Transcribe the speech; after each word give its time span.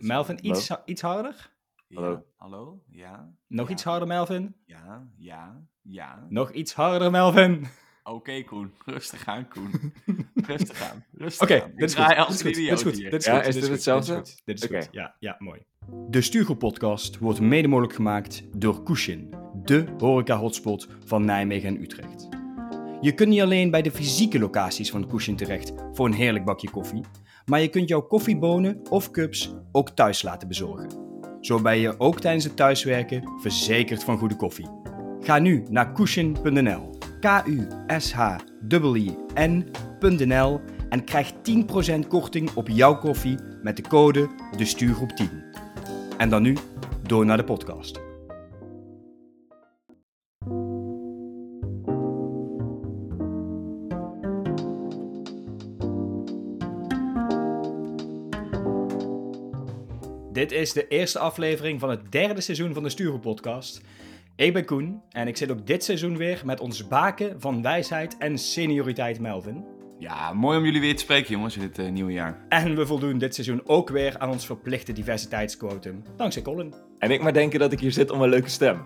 Melvin, 0.00 0.46
iets, 0.46 0.70
iets 0.84 1.00
harder? 1.02 1.50
Ja, 1.88 2.00
Hallo. 2.00 2.24
hallo? 2.36 2.82
Ja? 2.90 3.32
Nog 3.46 3.66
Ja. 3.66 3.72
iets 3.72 3.84
harder, 3.84 4.08
Melvin? 4.08 4.54
Ja, 4.66 5.08
ja, 5.16 5.62
ja. 5.82 6.26
Nog 6.28 6.52
iets 6.52 6.74
harder, 6.74 7.10
Melvin. 7.10 7.66
Oké, 8.02 8.42
Koen. 8.44 8.72
Rustig 8.84 9.26
aan, 9.26 9.48
Koen. 9.48 9.92
Rustig 10.46 10.82
aan. 10.90 11.04
Rustig 11.12 11.42
Oké, 11.50 11.62
aan. 11.62 11.72
dit 11.76 11.88
is 11.90 11.94
goed. 11.94 12.06
Dit 12.08 12.16
is 12.18 12.18
een 12.18 12.24
goed. 12.26 12.42
Dit 12.42 12.56
is 12.56 12.58
idioot 12.62 12.82
goed. 12.82 12.96
hier. 12.96 13.10
Dit 13.10 13.20
is 13.20 13.26
Ja, 13.26 13.36
goed. 13.38 13.46
is 13.46 13.54
dit 13.54 13.68
hetzelfde? 13.68 14.14
Dit 14.14 14.26
is 14.26 14.32
goed. 14.32 14.42
Dit 14.44 14.58
is 14.58 14.64
Oké. 14.68 14.80
goed. 14.82 14.88
Ja, 14.92 15.16
ja, 15.18 15.36
mooi. 15.38 15.62
De 16.08 16.20
Stuurgroep-podcast 16.20 17.18
wordt 17.18 17.40
mede 17.40 17.68
mogelijk 17.68 17.94
gemaakt 17.94 18.42
door 18.60 18.82
Kushin, 18.82 19.34
de 19.54 19.84
horeca-hotspot 19.98 20.88
van 21.04 21.24
Nijmegen 21.24 21.68
en 21.68 21.82
Utrecht. 21.82 22.28
Je 23.00 23.12
kunt 23.14 23.28
niet 23.28 23.40
alleen 23.40 23.70
bij 23.70 23.82
de 23.82 23.90
fysieke 23.90 24.38
locaties 24.38 24.90
van 24.90 25.06
Kushin 25.08 25.36
terecht 25.36 25.72
voor 25.92 26.06
een 26.06 26.12
heerlijk 26.12 26.44
bakje 26.44 26.70
koffie, 26.70 27.04
maar 27.48 27.60
je 27.60 27.68
kunt 27.68 27.88
jouw 27.88 28.00
koffiebonen 28.00 28.80
of 28.90 29.10
cups 29.10 29.54
ook 29.72 29.90
thuis 29.90 30.22
laten 30.22 30.48
bezorgen. 30.48 30.88
Zo 31.40 31.60
ben 31.60 31.78
je 31.78 32.00
ook 32.00 32.20
tijdens 32.20 32.44
het 32.44 32.56
thuiswerken 32.56 33.22
verzekerd 33.40 34.04
van 34.04 34.18
goede 34.18 34.36
koffie. 34.36 34.68
Ga 35.20 35.38
nu 35.38 35.64
naar 35.70 35.92
kushin.nl, 35.92 36.98
K-U-S-H-I-N.nl 37.20 37.80
en 40.88 41.04
krijg 41.04 41.32
10% 41.32 41.36
korting 42.08 42.50
op 42.54 42.68
jouw 42.68 42.98
koffie 42.98 43.38
met 43.62 43.76
de 43.76 43.82
code 43.82 44.28
de 44.56 44.64
stuurgroep 44.64 45.10
10. 45.10 45.30
En 46.16 46.28
dan 46.28 46.42
nu 46.42 46.56
door 47.02 47.26
naar 47.26 47.36
de 47.36 47.44
podcast. 47.44 48.07
Dit 60.48 60.58
is 60.58 60.72
de 60.72 60.88
eerste 60.88 61.18
aflevering 61.18 61.80
van 61.80 61.90
het 61.90 62.12
derde 62.12 62.40
seizoen 62.40 62.74
van 62.74 62.82
de 62.82 62.88
Stuurgroep 62.88 63.22
podcast. 63.22 63.80
Ik 64.36 64.52
ben 64.52 64.64
Koen 64.64 65.02
en 65.10 65.28
ik 65.28 65.36
zit 65.36 65.50
ook 65.50 65.66
dit 65.66 65.84
seizoen 65.84 66.16
weer 66.16 66.42
met 66.44 66.60
ons 66.60 66.88
baken 66.88 67.40
van 67.40 67.62
wijsheid 67.62 68.16
en 68.18 68.38
senioriteit 68.38 69.20
Melvin. 69.20 69.64
Ja, 69.98 70.32
mooi 70.32 70.58
om 70.58 70.64
jullie 70.64 70.80
weer 70.80 70.94
te 70.94 71.02
spreken, 71.02 71.30
jongens, 71.30 71.56
in 71.56 71.60
dit 71.60 71.78
eh, 71.78 71.88
nieuwe 71.88 72.12
jaar. 72.12 72.46
En 72.48 72.76
we 72.76 72.86
voldoen 72.86 73.18
dit 73.18 73.34
seizoen 73.34 73.60
ook 73.64 73.88
weer 73.88 74.18
aan 74.18 74.30
ons 74.30 74.46
verplichte 74.46 74.92
diversiteitsquotum, 74.92 76.02
dankzij 76.16 76.42
Colin. 76.42 76.74
En 76.98 77.10
ik 77.10 77.22
maar 77.22 77.32
denken 77.32 77.58
dat 77.58 77.72
ik 77.72 77.80
hier 77.80 77.92
zit 77.92 78.10
om 78.10 78.22
een 78.22 78.28
leuke 78.28 78.50
stem. 78.50 78.82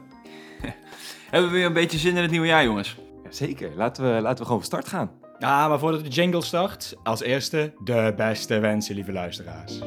Hebben 1.31 1.51
we 1.51 1.57
weer 1.57 1.67
een 1.67 1.73
beetje 1.73 1.99
zin 1.99 2.17
in 2.17 2.23
het 2.23 2.31
nieuwe 2.31 2.47
jaar, 2.47 2.65
jongens? 2.65 2.97
Zeker, 3.29 3.71
laten 3.77 4.15
we, 4.15 4.21
laten 4.21 4.39
we 4.39 4.45
gewoon 4.45 4.61
van 4.61 4.67
start 4.67 4.89
gaan. 4.89 5.11
Ja, 5.39 5.69
maar 5.69 5.79
voordat 5.79 6.05
de 6.05 6.11
jingle 6.11 6.43
start, 6.43 6.97
als 7.03 7.23
eerste 7.23 7.73
de 7.85 8.13
beste 8.17 8.59
wensen, 8.59 8.95
lieve 8.95 9.13
luisteraars. 9.13 9.81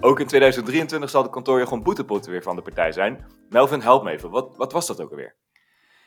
Ook 0.00 0.20
in 0.20 0.26
2023 0.26 1.10
zal 1.10 1.22
de 1.22 1.30
kantoorjargon 1.30 1.82
boetepot 1.82 2.26
weer 2.26 2.42
van 2.42 2.56
de 2.56 2.62
partij 2.62 2.92
zijn. 2.92 3.26
Melvin, 3.48 3.80
help 3.80 4.02
me 4.02 4.10
even. 4.10 4.30
Wat, 4.30 4.56
wat 4.56 4.72
was 4.72 4.86
dat 4.86 5.00
ook 5.00 5.10
alweer? 5.10 5.36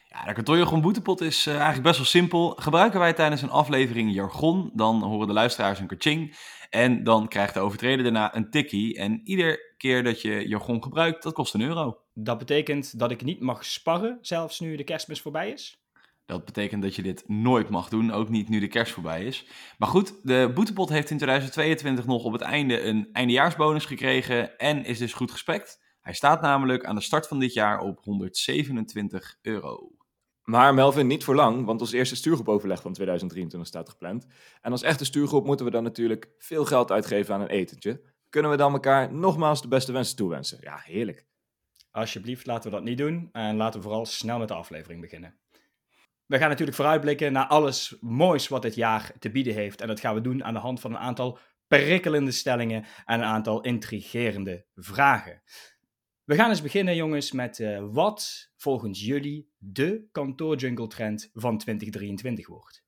Ja, 0.08 0.26
de 0.26 0.34
kantoorjargon 0.34 0.82
boetepot 0.82 1.22
is 1.22 1.46
eh, 1.48 1.54
eigenlijk 1.54 1.84
best 1.84 1.98
wel 1.98 2.06
simpel. 2.06 2.50
Gebruiken 2.50 3.00
wij 3.00 3.14
tijdens 3.14 3.42
een 3.42 3.50
aflevering 3.50 4.14
jargon, 4.14 4.72
dan 4.74 5.04
horen 5.04 5.28
de 5.28 5.34
luisteraars 5.34 5.80
een 5.80 5.88
kaching. 5.88 6.36
En 6.70 7.04
dan 7.04 7.28
krijgt 7.28 7.54
de 7.54 7.60
overtreder 7.60 8.04
daarna 8.04 8.36
een 8.36 8.50
tikkie. 8.50 8.98
En 8.98 9.22
ieder 9.24 9.76
keer 9.78 10.04
dat 10.04 10.22
je 10.22 10.48
jargon 10.48 10.84
gebruikt, 10.84 11.24
dat 11.24 11.34
kost 11.34 11.54
een 11.54 11.62
euro. 11.62 11.98
Dat 12.14 12.38
betekent 12.38 13.00
dat 13.00 13.12
ik 13.12 13.24
niet 13.24 13.42
mag 13.42 13.66
sparren, 13.66 14.18
zelfs 14.22 14.60
nu 14.60 14.76
de 14.76 14.84
kerstmis 14.84 15.22
voorbij 15.22 15.52
is. 15.52 15.81
Dat 16.26 16.46
betekent 16.46 16.82
dat 16.82 16.96
je 16.96 17.02
dit 17.02 17.24
nooit 17.28 17.70
mag 17.70 17.90
doen, 17.90 18.12
ook 18.12 18.30
niet 18.30 18.50
nu 18.50 18.60
de 18.60 18.68
kerst 18.68 18.94
voorbij 18.94 19.26
is. 19.26 19.46
Maar 19.78 19.90
goed, 19.90 20.20
de 20.24 20.52
boetepot 20.54 20.90
heeft 20.90 21.10
in 21.10 21.18
2022 21.18 22.06
nog 22.06 22.24
op 22.24 22.32
het 22.32 22.42
einde 22.42 22.82
een 22.82 23.10
eindejaarsbonus 23.14 23.86
gekregen 23.86 24.58
en 24.58 24.86
is 24.86 24.98
dus 24.98 25.14
goed 25.14 25.32
gespekt. 25.32 25.80
Hij 26.02 26.14
staat 26.14 26.42
namelijk 26.42 26.86
aan 26.86 26.96
de 26.96 27.02
start 27.02 27.28
van 27.28 27.40
dit 27.40 27.54
jaar 27.54 27.80
op 27.80 28.00
127 28.04 29.38
euro. 29.42 29.92
Maar 30.44 30.74
Melvin, 30.74 31.08
niet 31.08 31.24
voor 31.24 31.36
lang, 31.36 31.66
want 31.66 31.82
ons 31.82 31.92
eerste 31.92 32.16
stuurgroepoverleg 32.16 32.82
van 32.82 32.94
2023 32.94 33.70
staat 33.70 33.90
gepland. 33.90 34.28
En 34.62 34.72
als 34.72 34.82
echte 34.82 35.06
stuurgroep 35.06 35.46
moeten 35.46 35.66
we 35.66 35.72
dan 35.72 35.84
natuurlijk 35.84 36.30
veel 36.38 36.66
geld 36.66 36.92
uitgeven 36.92 37.34
aan 37.34 37.42
een 37.42 37.48
etentje. 37.48 38.02
Kunnen 38.30 38.52
we 38.52 38.58
dan 38.58 38.74
elkaar 38.74 39.14
nogmaals 39.14 39.62
de 39.62 39.68
beste 39.68 39.92
wensen 39.92 40.16
toewensen? 40.16 40.58
Ja, 40.62 40.82
heerlijk. 40.84 41.26
Alsjeblieft, 41.92 42.46
laten 42.46 42.70
we 42.70 42.76
dat 42.76 42.86
niet 42.86 42.98
doen 42.98 43.30
en 43.32 43.56
laten 43.56 43.80
we 43.80 43.86
vooral 43.86 44.06
snel 44.06 44.40
met 44.40 44.48
de 44.48 44.54
aflevering 44.54 45.02
beginnen. 45.02 45.40
We 46.32 46.38
gaan 46.38 46.50
natuurlijk 46.50 46.78
vooruitblikken 46.78 47.32
naar 47.32 47.46
alles 47.46 47.98
moois 48.00 48.48
wat 48.48 48.62
dit 48.62 48.76
jaar 48.76 49.12
te 49.20 49.32
bieden 49.32 49.54
heeft. 49.54 49.82
En 49.82 49.88
dat 49.88 50.00
gaan 50.00 50.16
we 50.16 50.22
doen 50.22 50.44
aan 50.44 50.54
de 50.54 50.60
hand 50.60 50.80
van 50.80 50.92
een 50.92 50.98
aantal 50.98 51.38
prikkelende 51.68 52.32
stellingen 52.32 52.86
en 53.06 53.20
een 53.20 53.26
aantal 53.26 53.62
intrigerende 53.62 54.66
vragen. 54.76 55.42
We 56.24 56.36
gaan 56.36 56.50
eens 56.50 56.62
beginnen, 56.62 56.96
jongens, 56.96 57.32
met 57.32 57.60
eh, 57.60 57.86
wat 57.92 58.52
volgens 58.58 59.06
jullie 59.06 59.50
de 59.58 60.08
kantoorjungle 60.12 60.88
trend 60.88 61.30
van 61.34 61.58
2023 61.58 62.48
wordt. 62.48 62.84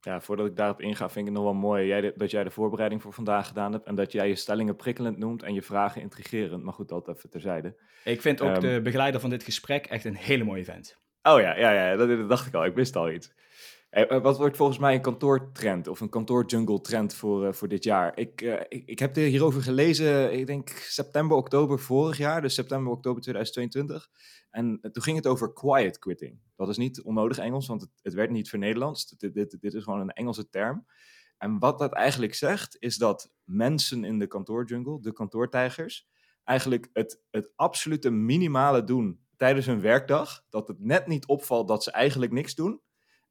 Ja, 0.00 0.20
voordat 0.20 0.46
ik 0.46 0.56
daarop 0.56 0.80
inga, 0.80 1.08
vind 1.10 1.28
ik 1.28 1.34
het 1.34 1.42
nog 1.42 1.52
wel 1.52 1.60
mooi 1.60 1.86
jij 1.86 2.12
dat 2.16 2.30
jij 2.30 2.44
de 2.44 2.50
voorbereiding 2.50 3.02
voor 3.02 3.12
vandaag 3.12 3.46
gedaan 3.46 3.72
hebt. 3.72 3.86
En 3.86 3.94
dat 3.94 4.12
jij 4.12 4.28
je 4.28 4.34
stellingen 4.34 4.76
prikkelend 4.76 5.18
noemt 5.18 5.42
en 5.42 5.54
je 5.54 5.62
vragen 5.62 6.00
intrigerend. 6.00 6.62
Maar 6.62 6.74
goed, 6.74 6.88
dat 6.88 7.08
even 7.08 7.30
terzijde. 7.30 7.76
Ik 8.04 8.20
vind 8.20 8.40
ook 8.40 8.50
Ehm. 8.50 8.60
de 8.60 8.80
begeleider 8.82 9.20
van 9.20 9.30
dit 9.30 9.42
gesprek 9.42 9.86
echt 9.86 10.04
een 10.04 10.16
hele 10.16 10.44
mooie 10.44 10.64
vent. 10.64 11.04
Oh 11.26 11.40
ja, 11.40 11.58
ja, 11.58 11.72
ja 11.72 11.96
dat, 11.96 12.28
dacht 12.28 12.46
ik 12.46 12.54
al. 12.54 12.64
Ik 12.64 12.74
wist 12.74 12.96
al 12.96 13.10
iets. 13.10 13.32
Eh, 13.90 14.10
eh, 14.10 14.22
wat 14.22 14.38
wordt 14.38 14.56
volgens 14.56 14.78
mij 14.78 14.94
een 14.94 15.00
kantoortrend 15.00 15.88
of 15.88 16.00
een 16.00 16.08
kantoorjungle 16.08 16.80
trend 16.80 17.14
voor, 17.14 17.46
eh, 17.46 17.52
voor 17.52 17.68
dit 17.68 17.84
jaar? 17.84 18.18
Ik, 18.18 18.40
ik, 18.68 18.82
ik 18.86 18.98
heb 18.98 19.16
er 19.16 19.22
hierover 19.22 19.62
gelezen, 19.62 20.32
ik 20.32 20.46
denk 20.46 20.68
september, 20.68 21.36
oktober 21.36 21.78
vorig 21.78 22.16
jaar. 22.18 22.42
Dus 22.42 22.54
september, 22.54 22.92
oktober 22.92 23.22
2022. 23.22 24.08
En 24.50 24.78
toen 24.80 25.02
ging 25.02 25.16
het 25.16 25.26
over 25.26 25.52
quiet 25.52 25.98
quitting. 25.98 26.40
Dat 26.56 26.68
is 26.68 26.76
niet 26.76 27.02
onnodig 27.02 27.38
Engels, 27.38 27.66
want 27.66 27.80
het, 27.80 27.90
het 28.02 28.14
werd 28.14 28.30
niet 28.30 28.50
voor 28.50 28.58
Nederlands. 28.58 29.08
Dit, 29.08 29.34
dit, 29.34 29.60
dit 29.60 29.74
is 29.74 29.82
gewoon 29.82 30.00
een 30.00 30.10
Engelse 30.10 30.48
term. 30.48 30.86
En 31.38 31.58
wat 31.58 31.78
dat 31.78 31.92
eigenlijk 31.92 32.34
zegt, 32.34 32.76
is 32.78 32.96
dat 32.96 33.32
mensen 33.44 34.04
in 34.04 34.18
de 34.18 34.26
kantoorjungle, 34.26 35.00
de 35.00 35.12
kantoortijgers, 35.12 36.08
eigenlijk 36.44 36.88
het, 36.92 37.22
het 37.30 37.52
absolute 37.56 38.10
minimale 38.10 38.84
doen 38.84 39.25
tijdens 39.36 39.66
hun 39.66 39.80
werkdag. 39.80 40.44
Dat 40.48 40.68
het 40.68 40.80
net 40.80 41.06
niet 41.06 41.26
opvalt 41.26 41.68
dat 41.68 41.82
ze 41.82 41.90
eigenlijk 41.90 42.32
niks 42.32 42.54
doen. 42.54 42.80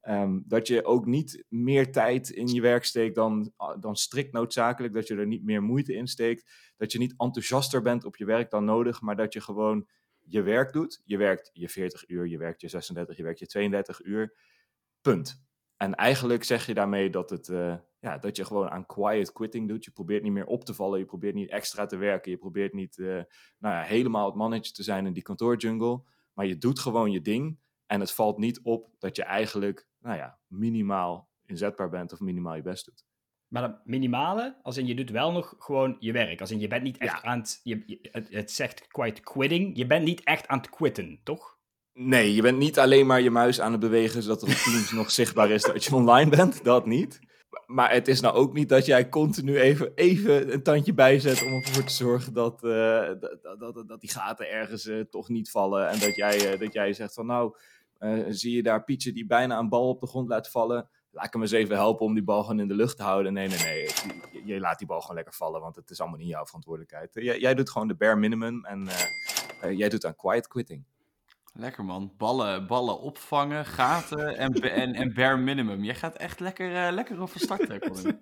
Ehm, 0.00 0.40
dat 0.44 0.66
je 0.66 0.84
ook 0.84 1.06
niet 1.06 1.44
meer 1.48 1.92
tijd 1.92 2.30
in 2.30 2.46
je 2.46 2.60
werk 2.60 2.84
steekt 2.84 3.14
dan, 3.14 3.52
dan 3.80 3.96
strikt 3.96 4.32
noodzakelijk. 4.32 4.94
Dat 4.94 5.06
je 5.06 5.16
er 5.16 5.26
niet 5.26 5.44
meer 5.44 5.62
moeite 5.62 5.94
in 5.94 6.06
steekt. 6.06 6.50
Dat 6.76 6.92
je 6.92 6.98
niet 6.98 7.14
enthousiaster 7.16 7.82
bent 7.82 8.04
op 8.04 8.16
je 8.16 8.24
werk 8.24 8.50
dan 8.50 8.64
nodig. 8.64 9.00
Maar 9.00 9.16
dat 9.16 9.32
je 9.32 9.40
gewoon 9.40 9.88
je 10.20 10.42
werk 10.42 10.72
doet. 10.72 11.00
Je 11.04 11.16
werkt 11.16 11.50
je 11.52 11.68
40 11.68 12.08
uur, 12.08 12.26
je 12.26 12.38
werkt 12.38 12.60
je 12.60 12.68
36, 12.68 13.16
je 13.16 13.22
werkt 13.22 13.38
je 13.38 13.46
32 13.46 14.04
uur. 14.04 14.36
Punt. 15.00 15.45
En 15.76 15.94
eigenlijk 15.94 16.44
zeg 16.44 16.66
je 16.66 16.74
daarmee 16.74 17.10
dat, 17.10 17.30
het, 17.30 17.48
eh, 17.48 17.76
ja, 17.98 18.18
dat 18.18 18.36
je 18.36 18.44
gewoon 18.44 18.70
aan 18.70 18.86
quiet 18.86 19.32
quitting 19.32 19.68
doet. 19.68 19.84
Je 19.84 19.90
probeert 19.90 20.22
niet 20.22 20.32
meer 20.32 20.46
op 20.46 20.64
te 20.64 20.74
vallen. 20.74 20.98
Je 20.98 21.04
probeert 21.04 21.34
niet 21.34 21.50
extra 21.50 21.86
te 21.86 21.96
werken. 21.96 22.30
Je 22.30 22.38
probeert 22.38 22.72
niet 22.72 22.98
eh, 22.98 23.06
nou 23.58 23.74
ja, 23.74 23.82
helemaal 23.82 24.26
het 24.26 24.34
mannetje 24.34 24.72
te 24.72 24.82
zijn 24.82 25.06
in 25.06 25.12
die 25.12 25.22
kantoorjungle. 25.22 26.02
Maar 26.32 26.46
je 26.46 26.58
doet 26.58 26.78
gewoon 26.78 27.10
je 27.10 27.20
ding. 27.20 27.58
En 27.86 28.00
het 28.00 28.12
valt 28.12 28.38
niet 28.38 28.60
op 28.62 28.94
dat 28.98 29.16
je 29.16 29.22
eigenlijk 29.22 29.88
nou 29.98 30.16
ja, 30.16 30.38
minimaal 30.46 31.28
inzetbaar 31.44 31.88
bent 31.88 32.12
of 32.12 32.20
minimaal 32.20 32.54
je 32.54 32.62
best 32.62 32.84
doet. 32.84 33.04
Maar 33.48 33.62
dat 33.62 33.80
minimale, 33.84 34.56
als 34.62 34.76
in 34.76 34.86
je 34.86 34.94
doet 34.94 35.10
wel 35.10 35.32
nog 35.32 35.54
gewoon 35.58 35.96
je 36.00 36.12
werk. 36.12 36.40
Als 36.40 36.50
in 36.50 36.60
je 36.60 36.68
bent 36.68 36.82
niet 36.82 36.98
echt 36.98 37.22
Ja. 37.22 37.22
aan 37.22 37.38
het, 37.38 37.60
je, 37.62 37.98
het, 38.12 38.28
het 38.30 38.50
zegt 38.50 38.86
quite 38.86 39.20
quitting, 39.20 39.76
je 39.76 39.86
bent 39.86 40.04
niet 40.04 40.24
echt 40.24 40.48
aan 40.48 40.58
het 40.58 40.70
quitten, 40.70 41.20
toch? 41.22 41.55
Nee, 41.98 42.34
je 42.34 42.42
bent 42.42 42.58
niet 42.58 42.78
alleen 42.78 43.06
maar 43.06 43.20
je 43.20 43.30
muis 43.30 43.60
aan 43.60 43.72
het 43.72 43.80
bewegen 43.80 44.22
zodat 44.22 44.42
op 44.42 44.48
Teams 44.48 44.92
nog 44.92 45.10
zichtbaar 45.10 45.50
is 45.50 45.62
dat 45.62 45.84
je 45.84 45.94
online 45.94 46.30
bent. 46.30 46.64
Dat 46.64 46.86
niet. 46.86 47.20
Maar 47.66 47.92
het 47.92 48.08
is 48.08 48.20
nou 48.20 48.34
ook 48.34 48.52
niet 48.52 48.68
dat 48.68 48.86
jij 48.86 49.08
continu 49.08 49.58
even, 49.58 49.94
even 49.94 50.52
een 50.52 50.62
tandje 50.62 50.94
bijzet 50.94 51.42
om 51.42 51.52
ervoor 51.52 51.84
te 51.84 51.92
zorgen 51.92 52.32
dat, 52.32 52.64
eh, 52.64 53.10
dat, 53.58 53.84
dat, 53.86 54.00
die 54.00 54.10
gaten 54.10 54.50
ergens 54.50 54.86
eh, 54.86 55.00
toch 55.00 55.28
niet 55.28 55.50
vallen. 55.50 55.88
En 55.88 55.98
dat 55.98 56.16
jij, 56.16 56.52
eh, 56.52 56.60
dat 56.60 56.72
jij 56.72 56.92
zegt 56.92 57.14
van 57.14 57.26
nou, 57.26 57.56
zie 58.28 58.56
je 58.56 58.62
daar 58.62 58.84
Pietje 58.84 59.12
die 59.12 59.26
bijna 59.26 59.58
een 59.58 59.68
bal 59.68 59.88
op 59.88 60.00
de 60.00 60.06
grond 60.06 60.28
laat 60.28 60.50
vallen. 60.50 60.88
Laat 61.10 61.26
ik 61.26 61.32
hem 61.32 61.42
eens 61.42 61.50
even 61.50 61.76
helpen 61.76 62.06
om 62.06 62.14
die 62.14 62.24
bal 62.24 62.42
gewoon 62.42 62.60
in 62.60 62.68
de 62.68 62.74
lucht 62.74 62.96
te 62.96 63.02
houden. 63.02 63.32
Nee, 63.32 63.48
nee, 63.48 63.58
nee. 63.58 63.88
Je, 64.44 64.60
laat 64.60 64.78
die 64.78 64.86
bal 64.86 65.00
gewoon 65.00 65.16
lekker 65.16 65.34
vallen, 65.34 65.60
want 65.60 65.76
het 65.76 65.90
is 65.90 66.00
allemaal 66.00 66.18
niet 66.18 66.28
jouw 66.28 66.44
verantwoordelijkheid. 66.44 67.10
Jij, 67.14 67.38
jij 67.38 67.54
doet 67.54 67.70
gewoon 67.70 67.88
de 67.88 67.94
bare 67.94 68.16
minimum 68.16 68.64
en 68.64 68.88
jij 69.76 69.88
doet 69.88 70.04
aan 70.04 70.16
quiet 70.16 70.48
quitting. 70.48 70.84
Lekker 71.58 71.84
man. 71.84 72.12
Ballen, 72.16 72.66
ballen 72.66 73.00
opvangen, 73.00 73.66
gaten 73.66 74.36
en, 74.36 74.52
en, 74.52 74.94
en 74.94 75.14
bare 75.14 75.36
minimum. 75.36 75.84
Jij 75.84 75.94
gaat 75.94 76.16
echt 76.16 76.40
lekker, 76.40 76.86
eh, 76.86 76.92
lekker 76.92 77.16
van 77.16 77.28
start, 77.34 77.68
hè, 77.68 77.78
Colin. 77.78 78.20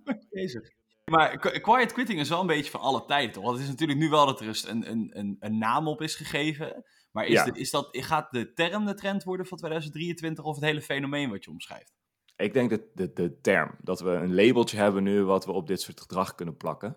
Maar 1.10 1.38
qu- 1.38 1.60
quiet 1.60 1.92
quitting 1.92 2.20
is 2.20 2.28
wel 2.28 2.40
een 2.40 2.46
beetje 2.46 2.70
van 2.70 2.80
alle 2.80 3.04
tijden, 3.04 3.32
toch? 3.32 3.42
Want 3.44 3.54
het 3.56 3.64
is 3.64 3.70
natuurlijk 3.70 3.98
nu 3.98 4.08
wel 4.08 4.26
dat 4.26 4.40
er 4.40 4.62
een, 4.68 4.90
een, 4.90 5.10
een, 5.18 5.36
een 5.40 5.58
naam 5.58 5.88
op 5.88 6.02
is 6.02 6.14
gegeven. 6.14 6.84
Maar 7.12 7.24
is, 7.26 7.32
Ja. 7.32 7.44
de, 7.44 7.58
is 7.58 7.70
dat, 7.70 7.88
gaat 7.90 8.30
de 8.30 8.52
term 8.52 8.84
de 8.84 8.94
trend 8.94 9.24
worden 9.24 9.46
van 9.46 9.58
2023 9.58 10.44
of 10.44 10.54
het 10.54 10.64
hele 10.64 10.82
fenomeen 10.82 11.30
wat 11.30 11.44
je 11.44 11.50
omschrijft? 11.50 11.92
Ik 12.36 12.52
denk 12.52 12.70
dat 12.70 12.80
de, 12.94 13.12
de 13.12 13.38
term, 13.40 13.74
dat 13.80 14.00
we 14.00 14.10
een 14.10 14.34
labeltje 14.34 14.76
hebben 14.76 15.02
nu 15.02 15.24
wat 15.24 15.44
we 15.46 15.52
op 15.52 15.66
dit 15.66 15.80
soort 15.80 16.00
gedrag 16.00 16.34
kunnen 16.34 16.56
plakken. 16.56 16.96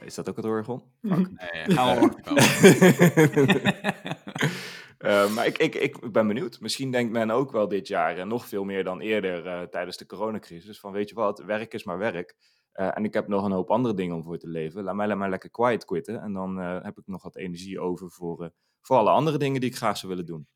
Uh, 0.00 0.06
is 0.06 0.14
dat 0.14 0.28
ook 0.28 0.36
het 0.36 0.44
orgon? 0.44 0.82
Nee, 1.00 1.26
gaan 1.64 1.98
we 1.98 2.10
uh, 4.98 5.34
maar 5.34 5.46
ik, 5.46 5.58
ik, 5.58 5.74
ik 5.74 6.12
ben 6.12 6.26
benieuwd. 6.26 6.60
Misschien 6.60 6.90
denkt 6.90 7.12
men 7.12 7.30
ook 7.30 7.52
wel 7.52 7.68
dit 7.68 7.88
jaar, 7.88 8.18
en 8.18 8.28
nog 8.28 8.46
veel 8.46 8.64
meer 8.64 8.84
dan 8.84 9.00
eerder 9.00 9.46
uh, 9.46 9.62
tijdens 9.62 9.96
de 9.96 10.06
coronacrisis, 10.06 10.80
van 10.80 10.92
weet 10.92 11.08
je 11.08 11.14
wat, 11.14 11.38
werk 11.38 11.74
is 11.74 11.84
maar 11.84 11.98
werk. 11.98 12.36
En 12.72 13.04
ik 13.04 13.14
heb 13.14 13.28
nog 13.28 13.44
een 13.44 13.52
hoop 13.52 13.70
andere 13.70 13.94
dingen 13.94 14.16
om 14.16 14.22
voor 14.22 14.38
te 14.38 14.48
leven. 14.48 14.82
Laat 14.82 14.94
mij, 14.94 15.16
maar 15.16 15.30
lekker 15.30 15.50
quiet 15.50 15.84
quitten. 15.84 16.20
En 16.20 16.32
dan 16.32 16.56
heb 16.58 16.98
ik 16.98 17.06
nog 17.06 17.22
wat 17.22 17.36
energie 17.36 17.80
over 17.80 18.10
voor, 18.10 18.52
voor 18.80 18.96
alle 18.96 19.10
andere 19.10 19.38
dingen 19.38 19.60
die 19.60 19.70
ik 19.70 19.76
graag 19.76 19.96
zou 19.96 20.12
willen 20.12 20.26
doen. 20.26 20.48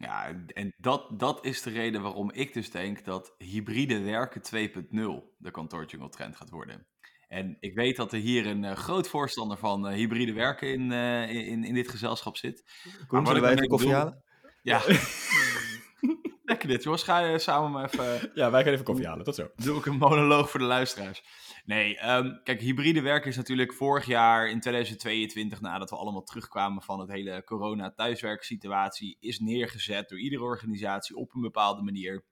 Ja, 0.00 0.44
en 0.46 0.74
dat, 0.76 1.18
dat 1.18 1.44
is 1.44 1.62
de 1.62 1.70
reden 1.70 2.02
waarom 2.02 2.30
ik 2.30 2.52
dus 2.52 2.70
denk 2.70 3.04
dat 3.04 3.34
hybride 3.38 4.00
werken 4.00 4.70
2.0 4.70 5.36
de 5.36 5.50
kantoorjungle 5.50 6.08
trend 6.08 6.36
gaat 6.36 6.50
worden. 6.50 6.86
En 7.30 7.56
ik 7.60 7.74
weet 7.74 7.96
dat 7.96 8.12
er 8.12 8.18
hier 8.18 8.46
een 8.46 8.62
uh, 8.62 8.72
groot 8.72 9.08
voorstander 9.08 9.58
van 9.58 9.86
uh, 9.88 9.94
hybride 9.94 10.32
werken 10.32 10.72
in, 10.72 10.90
uh, 10.90 11.48
in, 11.48 11.64
in 11.64 11.74
dit 11.74 11.88
gezelschap 11.88 12.36
zit. 12.36 12.64
Koen, 13.06 13.26
zullen 13.26 13.42
wij 13.42 13.52
even 13.52 13.68
koffie 13.68 13.92
halen? 13.92 14.22
Ja. 14.62 14.82
Lekker 16.50 16.68
dit, 16.68 16.82
jongens. 16.82 17.02
Ga 17.02 17.18
je 17.18 17.38
samen 17.38 17.70
maar 17.70 17.84
even... 17.84 18.30
Ja, 18.34 18.50
wij 18.50 18.62
gaan 18.62 18.72
even 18.72 18.84
koffie 18.84 19.06
halen. 19.06 19.24
Tot 19.24 19.34
zo. 19.34 19.50
Doe 19.56 19.78
ik 19.78 19.86
een 19.86 19.96
monoloog 19.96 20.50
voor 20.50 20.60
de 20.60 20.66
luisteraars. 20.66 21.22
Nee, 21.64 22.08
um, 22.08 22.40
kijk, 22.42 22.60
hybride 22.60 23.00
werken 23.00 23.30
is 23.30 23.36
natuurlijk 23.36 23.72
vorig 23.72 24.06
jaar 24.06 24.48
in 24.48 24.60
2022, 24.60 25.60
nadat 25.60 25.90
we 25.90 25.96
allemaal 25.96 26.22
terugkwamen 26.22 26.82
van 26.82 27.00
het 27.00 27.10
hele 27.10 27.44
corona-thuiswerksituatie, 27.44 29.16
is 29.20 29.38
neergezet 29.38 30.08
door 30.08 30.20
iedere 30.20 30.42
organisatie 30.42 31.16
op 31.16 31.34
een 31.34 31.40
bepaalde 31.40 31.82
manier. 31.82 32.24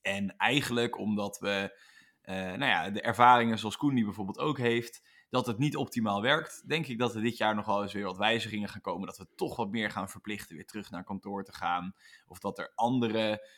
En 0.00 0.36
eigenlijk 0.36 0.98
omdat 0.98 1.38
we, 1.38 1.78
uh, 2.24 2.34
nou 2.34 2.64
ja, 2.64 2.90
de 2.90 3.00
ervaringen 3.00 3.58
zoals 3.58 3.76
Koen 3.76 3.94
die 3.94 4.04
bijvoorbeeld 4.04 4.38
ook 4.38 4.58
heeft, 4.58 5.02
dat 5.30 5.46
het 5.46 5.58
niet 5.58 5.76
optimaal 5.76 6.22
werkt, 6.22 6.68
denk 6.68 6.86
ik 6.86 6.98
dat 6.98 7.14
er 7.14 7.22
dit 7.22 7.36
jaar 7.36 7.54
nog 7.54 7.66
wel 7.66 7.82
eens 7.82 7.92
weer 7.92 8.04
wat 8.04 8.16
wijzigingen 8.16 8.68
gaan 8.68 8.80
komen. 8.80 9.06
Dat 9.06 9.18
we 9.18 9.26
toch 9.36 9.56
wat 9.56 9.70
meer 9.70 9.90
gaan 9.90 10.08
verplichten 10.08 10.56
weer 10.56 10.66
terug 10.66 10.90
naar 10.90 11.04
kantoor 11.04 11.44
te 11.44 11.52
gaan. 11.52 11.94
Of 12.26 12.38
dat 12.38 12.58
er 12.58 12.72
andere 12.74 13.48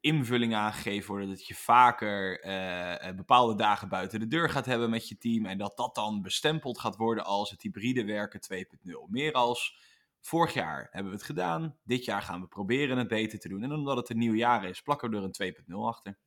invulling 0.00 0.54
aangegeven 0.54 1.10
worden. 1.10 1.28
Dat 1.28 1.46
je 1.46 1.54
vaker 1.54 2.44
uh, 2.44 3.16
bepaalde 3.16 3.54
dagen 3.54 3.88
buiten 3.88 4.20
de 4.20 4.26
deur 4.26 4.50
gaat 4.50 4.66
hebben 4.66 4.90
met 4.90 5.08
je 5.08 5.18
team. 5.18 5.46
En 5.46 5.58
dat 5.58 5.76
dat 5.76 5.94
dan 5.94 6.22
bestempeld 6.22 6.78
gaat 6.78 6.96
worden 6.96 7.24
als 7.24 7.50
het 7.50 7.62
hybride 7.62 8.04
werken 8.04 8.40
2.0. 8.54 9.10
Meer 9.10 9.32
als 9.32 9.78
vorig 10.20 10.52
jaar 10.52 10.88
hebben 10.90 11.12
we 11.12 11.18
het 11.18 11.26
gedaan. 11.26 11.76
Dit 11.84 12.04
jaar 12.04 12.22
gaan 12.22 12.40
we 12.40 12.46
proberen 12.46 12.98
het 12.98 13.08
beter 13.08 13.38
te 13.38 13.48
doen. 13.48 13.62
En 13.62 13.72
omdat 13.72 13.96
het 13.96 14.10
een 14.10 14.18
nieuw 14.18 14.34
jaar 14.34 14.64
is, 14.64 14.82
plakken 14.82 15.10
we 15.10 15.16
er 15.16 15.22
een 15.22 15.54
2.0 15.70 15.74
achter. 15.74 16.18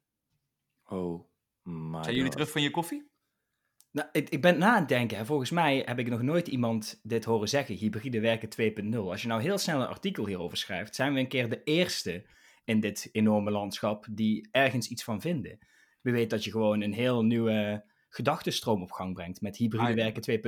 Oh 0.85 1.26
my 1.97 2.03
Zijn 2.03 2.15
jullie 2.15 2.31
terug 2.31 2.51
van 2.51 2.61
je 2.61 2.71
koffie? 2.71 3.09
Nou, 3.91 4.09
ik, 4.11 4.29
ik 4.29 4.41
ben 4.41 4.57
na 4.57 4.73
aan 4.73 4.79
het 4.79 4.89
denken. 4.89 5.25
Volgens 5.25 5.51
mij 5.51 5.83
heb 5.85 5.99
ik 5.99 6.09
nog 6.09 6.21
nooit 6.21 6.47
iemand 6.47 6.99
dit 7.03 7.25
horen 7.25 7.49
zeggen. 7.49 7.75
Hybride 7.75 8.19
werken 8.19 8.49
2.0. 8.93 8.97
Als 8.97 9.21
je 9.21 9.27
nou 9.27 9.41
heel 9.41 9.57
snel 9.57 9.81
een 9.81 9.87
artikel 9.87 10.27
hierover 10.27 10.57
schrijft, 10.57 10.95
zijn 10.95 11.13
we 11.13 11.19
een 11.19 11.27
keer 11.27 11.49
de 11.49 11.63
eerste 11.63 12.25
in 12.65 12.79
dit 12.79 13.09
enorme 13.11 13.51
landschap 13.51 14.05
die 14.11 14.47
ergens 14.51 14.87
iets 14.87 15.03
van 15.03 15.21
vinden. 15.21 15.57
We 16.01 16.11
weten 16.11 16.29
dat 16.29 16.43
je 16.43 16.51
gewoon 16.51 16.81
een 16.81 16.93
heel 16.93 17.23
nieuwe 17.23 17.85
gedachtenstroom 18.09 18.81
op 18.81 18.91
gang 18.91 19.13
brengt 19.13 19.41
met 19.41 19.57
hybride 19.57 19.93
werken 19.93 20.41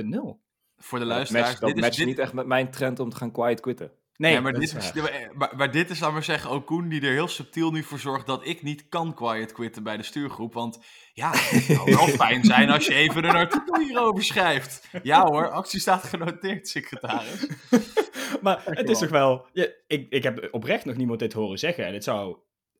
2.0 0.44 0.48
voor 0.80 0.98
de 0.98 1.04
luisteraars. 1.04 1.58
Dat 1.58 1.74
matcht, 1.74 1.96
dit 1.96 2.06
niet 2.06 2.18
echt 2.18 2.32
met 2.32 2.46
mijn 2.46 2.70
trend 2.70 3.00
om 3.00 3.10
te 3.10 3.16
gaan 3.16 3.32
quiet 3.32 3.60
quitten. 3.60 3.92
Nee, 4.20 4.40
maar, 4.40 4.52
dit 4.52 4.76
is, 4.76 4.92
maar, 5.32 5.52
maar, 5.56 5.70
dit 5.70 5.90
is, 5.90 6.00
laat 6.00 6.12
maar 6.12 6.24
zeggen, 6.24 6.50
ook 6.50 6.66
Koen 6.66 6.88
die 6.88 7.00
er 7.00 7.12
heel 7.12 7.28
subtiel 7.28 7.70
nu 7.70 7.82
voor 7.82 7.98
zorgt 7.98 8.26
dat 8.26 8.46
ik 8.46 8.62
niet 8.62 8.88
kan 8.88 9.14
quiet 9.14 9.52
quitten 9.52 9.82
bij 9.82 9.96
de 9.96 10.02
stuurgroep. 10.02 10.54
Want 10.54 10.78
ja, 11.12 11.30
het 11.32 11.62
zou 11.76 11.94
wel 11.94 12.06
fijn 12.06 12.44
zijn 12.44 12.70
als 12.70 12.86
je 12.86 12.94
even 12.94 13.24
een 13.24 13.36
artikel 13.36 13.80
hierover 13.80 14.24
schrijft. 14.24 14.88
Ja 15.02 15.26
hoor, 15.26 15.50
actie 15.50 15.80
staat 15.80 16.04
genoteerd, 16.04 16.68
secretaris. 16.68 17.46
maar 18.42 18.62
het 18.64 18.88
is 18.88 18.98
toch 18.98 19.10
wel, 19.10 19.48
ja, 19.52 19.68
ik, 19.86 20.10
ik 20.10 20.22
heb 20.22 20.48
oprecht 20.50 20.84
nog 20.84 20.96
niemand 20.96 21.18
dit 21.18 21.32
horen 21.32 21.58
zeggen. 21.58 21.86
En 21.86 21.92
het 21.92 22.04
zou, 22.04 22.38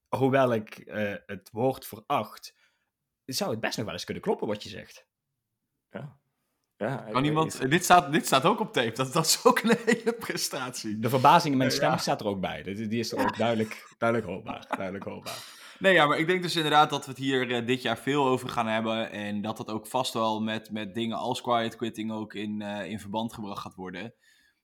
hoewel 0.09 0.55
ik 0.55 0.83
uh, 0.87 1.15
het 1.27 1.49
woord 1.53 1.87
veracht, 1.87 2.55
zou 3.25 3.51
het 3.51 3.61
best 3.61 3.77
nog 3.77 3.85
wel 3.85 3.95
eens 3.95 4.05
kunnen 4.05 4.23
kloppen 4.23 4.47
wat 4.47 4.63
je 4.63 4.69
zegt. 4.69 5.07
Ja. 5.91 6.19
Ja, 6.81 7.06
kan 7.11 7.25
iemand, 7.25 7.71
dit, 7.71 7.85
staat, 7.85 8.12
dit 8.12 8.27
staat 8.27 8.44
ook 8.44 8.61
op 8.61 8.73
tape, 8.73 8.93
dat, 8.93 9.12
dat 9.12 9.27
is 9.27 9.44
ook 9.44 9.59
een 9.59 9.77
hele 9.87 10.12
prestatie. 10.12 10.99
De 10.99 11.09
verbazing 11.09 11.53
in 11.53 11.59
mijn 11.59 11.71
stem 11.71 11.99
staat 11.99 12.21
er 12.21 12.27
ook 12.27 12.41
bij. 12.41 12.62
Die, 12.62 12.88
die 12.88 12.99
is 12.99 13.12
er 13.12 13.19
ook 13.19 13.37
duidelijk, 13.37 13.87
duidelijk 13.99 14.31
hoorbaar. 14.31 14.67
Duidelijk 14.69 15.05
hoorbaar. 15.05 15.44
Nee, 15.79 15.93
ja, 15.93 16.06
maar 16.06 16.19
ik 16.19 16.27
denk 16.27 16.43
dus 16.43 16.56
inderdaad 16.56 16.91
dat 16.91 17.05
we 17.05 17.11
het 17.11 17.21
hier 17.21 17.50
uh, 17.50 17.67
dit 17.67 17.82
jaar 17.82 17.99
veel 17.99 18.27
over 18.27 18.49
gaan 18.49 18.67
hebben. 18.67 19.11
En 19.11 19.43
dat 19.43 19.56
dat 19.56 19.69
ook 19.69 19.87
vast 19.87 20.12
wel 20.12 20.41
met, 20.41 20.71
met 20.71 20.94
dingen 20.94 21.17
als 21.17 21.41
quiet 21.41 21.77
quitting 21.77 22.12
ook 22.12 22.35
in, 22.35 22.61
uh, 22.61 22.91
in 22.91 23.00
verband 23.00 23.32
gebracht 23.32 23.61
gaat 23.61 23.75
worden. 23.75 24.15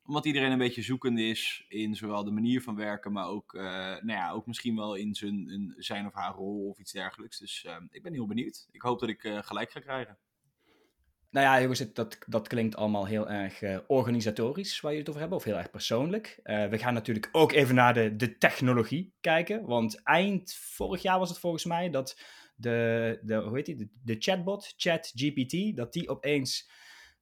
Omdat 0.04 0.24
iedereen 0.24 0.50
een 0.50 0.58
beetje 0.58 0.82
zoekende 0.82 1.22
is 1.22 1.64
in 1.68 1.94
zowel 1.94 2.24
de 2.24 2.30
manier 2.30 2.62
van 2.62 2.76
werken, 2.76 3.12
maar 3.12 3.26
ook, 3.26 3.52
uh, 3.52 3.62
nou 3.62 4.06
ja, 4.06 4.30
ook 4.30 4.46
misschien 4.46 4.76
wel 4.76 4.94
in 4.94 5.14
zijn, 5.14 5.50
in 5.50 5.74
zijn 5.76 6.06
of 6.06 6.14
haar 6.14 6.34
rol 6.34 6.68
of 6.68 6.78
iets 6.78 6.92
dergelijks. 6.92 7.38
Dus 7.38 7.66
ik 7.90 8.02
ben 8.02 8.12
heel 8.12 8.26
benieuwd. 8.26 8.68
Ik 8.70 8.82
hoop 8.82 9.00
dat 9.00 9.08
ik 9.08 9.20
gelijk 9.40 9.70
ga 9.70 9.80
krijgen. 9.80 10.18
Nou 11.30 11.46
ja, 11.46 11.60
jongens, 11.60 11.92
dat, 11.92 12.18
dat 12.26 12.48
klinkt 12.48 12.76
allemaal 12.76 13.06
heel 13.06 13.28
erg 13.28 13.62
uh, 13.62 13.78
organisatorisch, 13.86 14.80
waar 14.80 14.92
je 14.92 14.98
het 14.98 15.08
over 15.08 15.20
hebben, 15.20 15.38
of 15.38 15.44
heel 15.44 15.56
erg 15.56 15.70
persoonlijk. 15.70 16.40
Uh, 16.44 16.66
we 16.66 16.78
gaan 16.78 16.94
natuurlijk 16.94 17.28
ook 17.32 17.52
even 17.52 17.74
naar 17.74 17.94
de, 17.94 18.16
de 18.16 18.38
technologie 18.38 19.14
kijken, 19.20 19.66
want 19.66 20.02
eind 20.02 20.54
vorig 20.54 21.02
jaar 21.02 21.18
was 21.18 21.28
het 21.28 21.38
volgens 21.38 21.64
mij 21.64 21.90
dat 21.90 22.20
de, 22.54 23.18
de 23.22 23.34
hoe 23.34 23.56
heet 23.56 23.66
die, 23.66 23.90
de, 24.02 24.16
chatbot, 24.18 24.74
ChatGPT, 24.76 25.76
dat 25.76 25.92
die 25.92 26.08
opeens, 26.08 26.70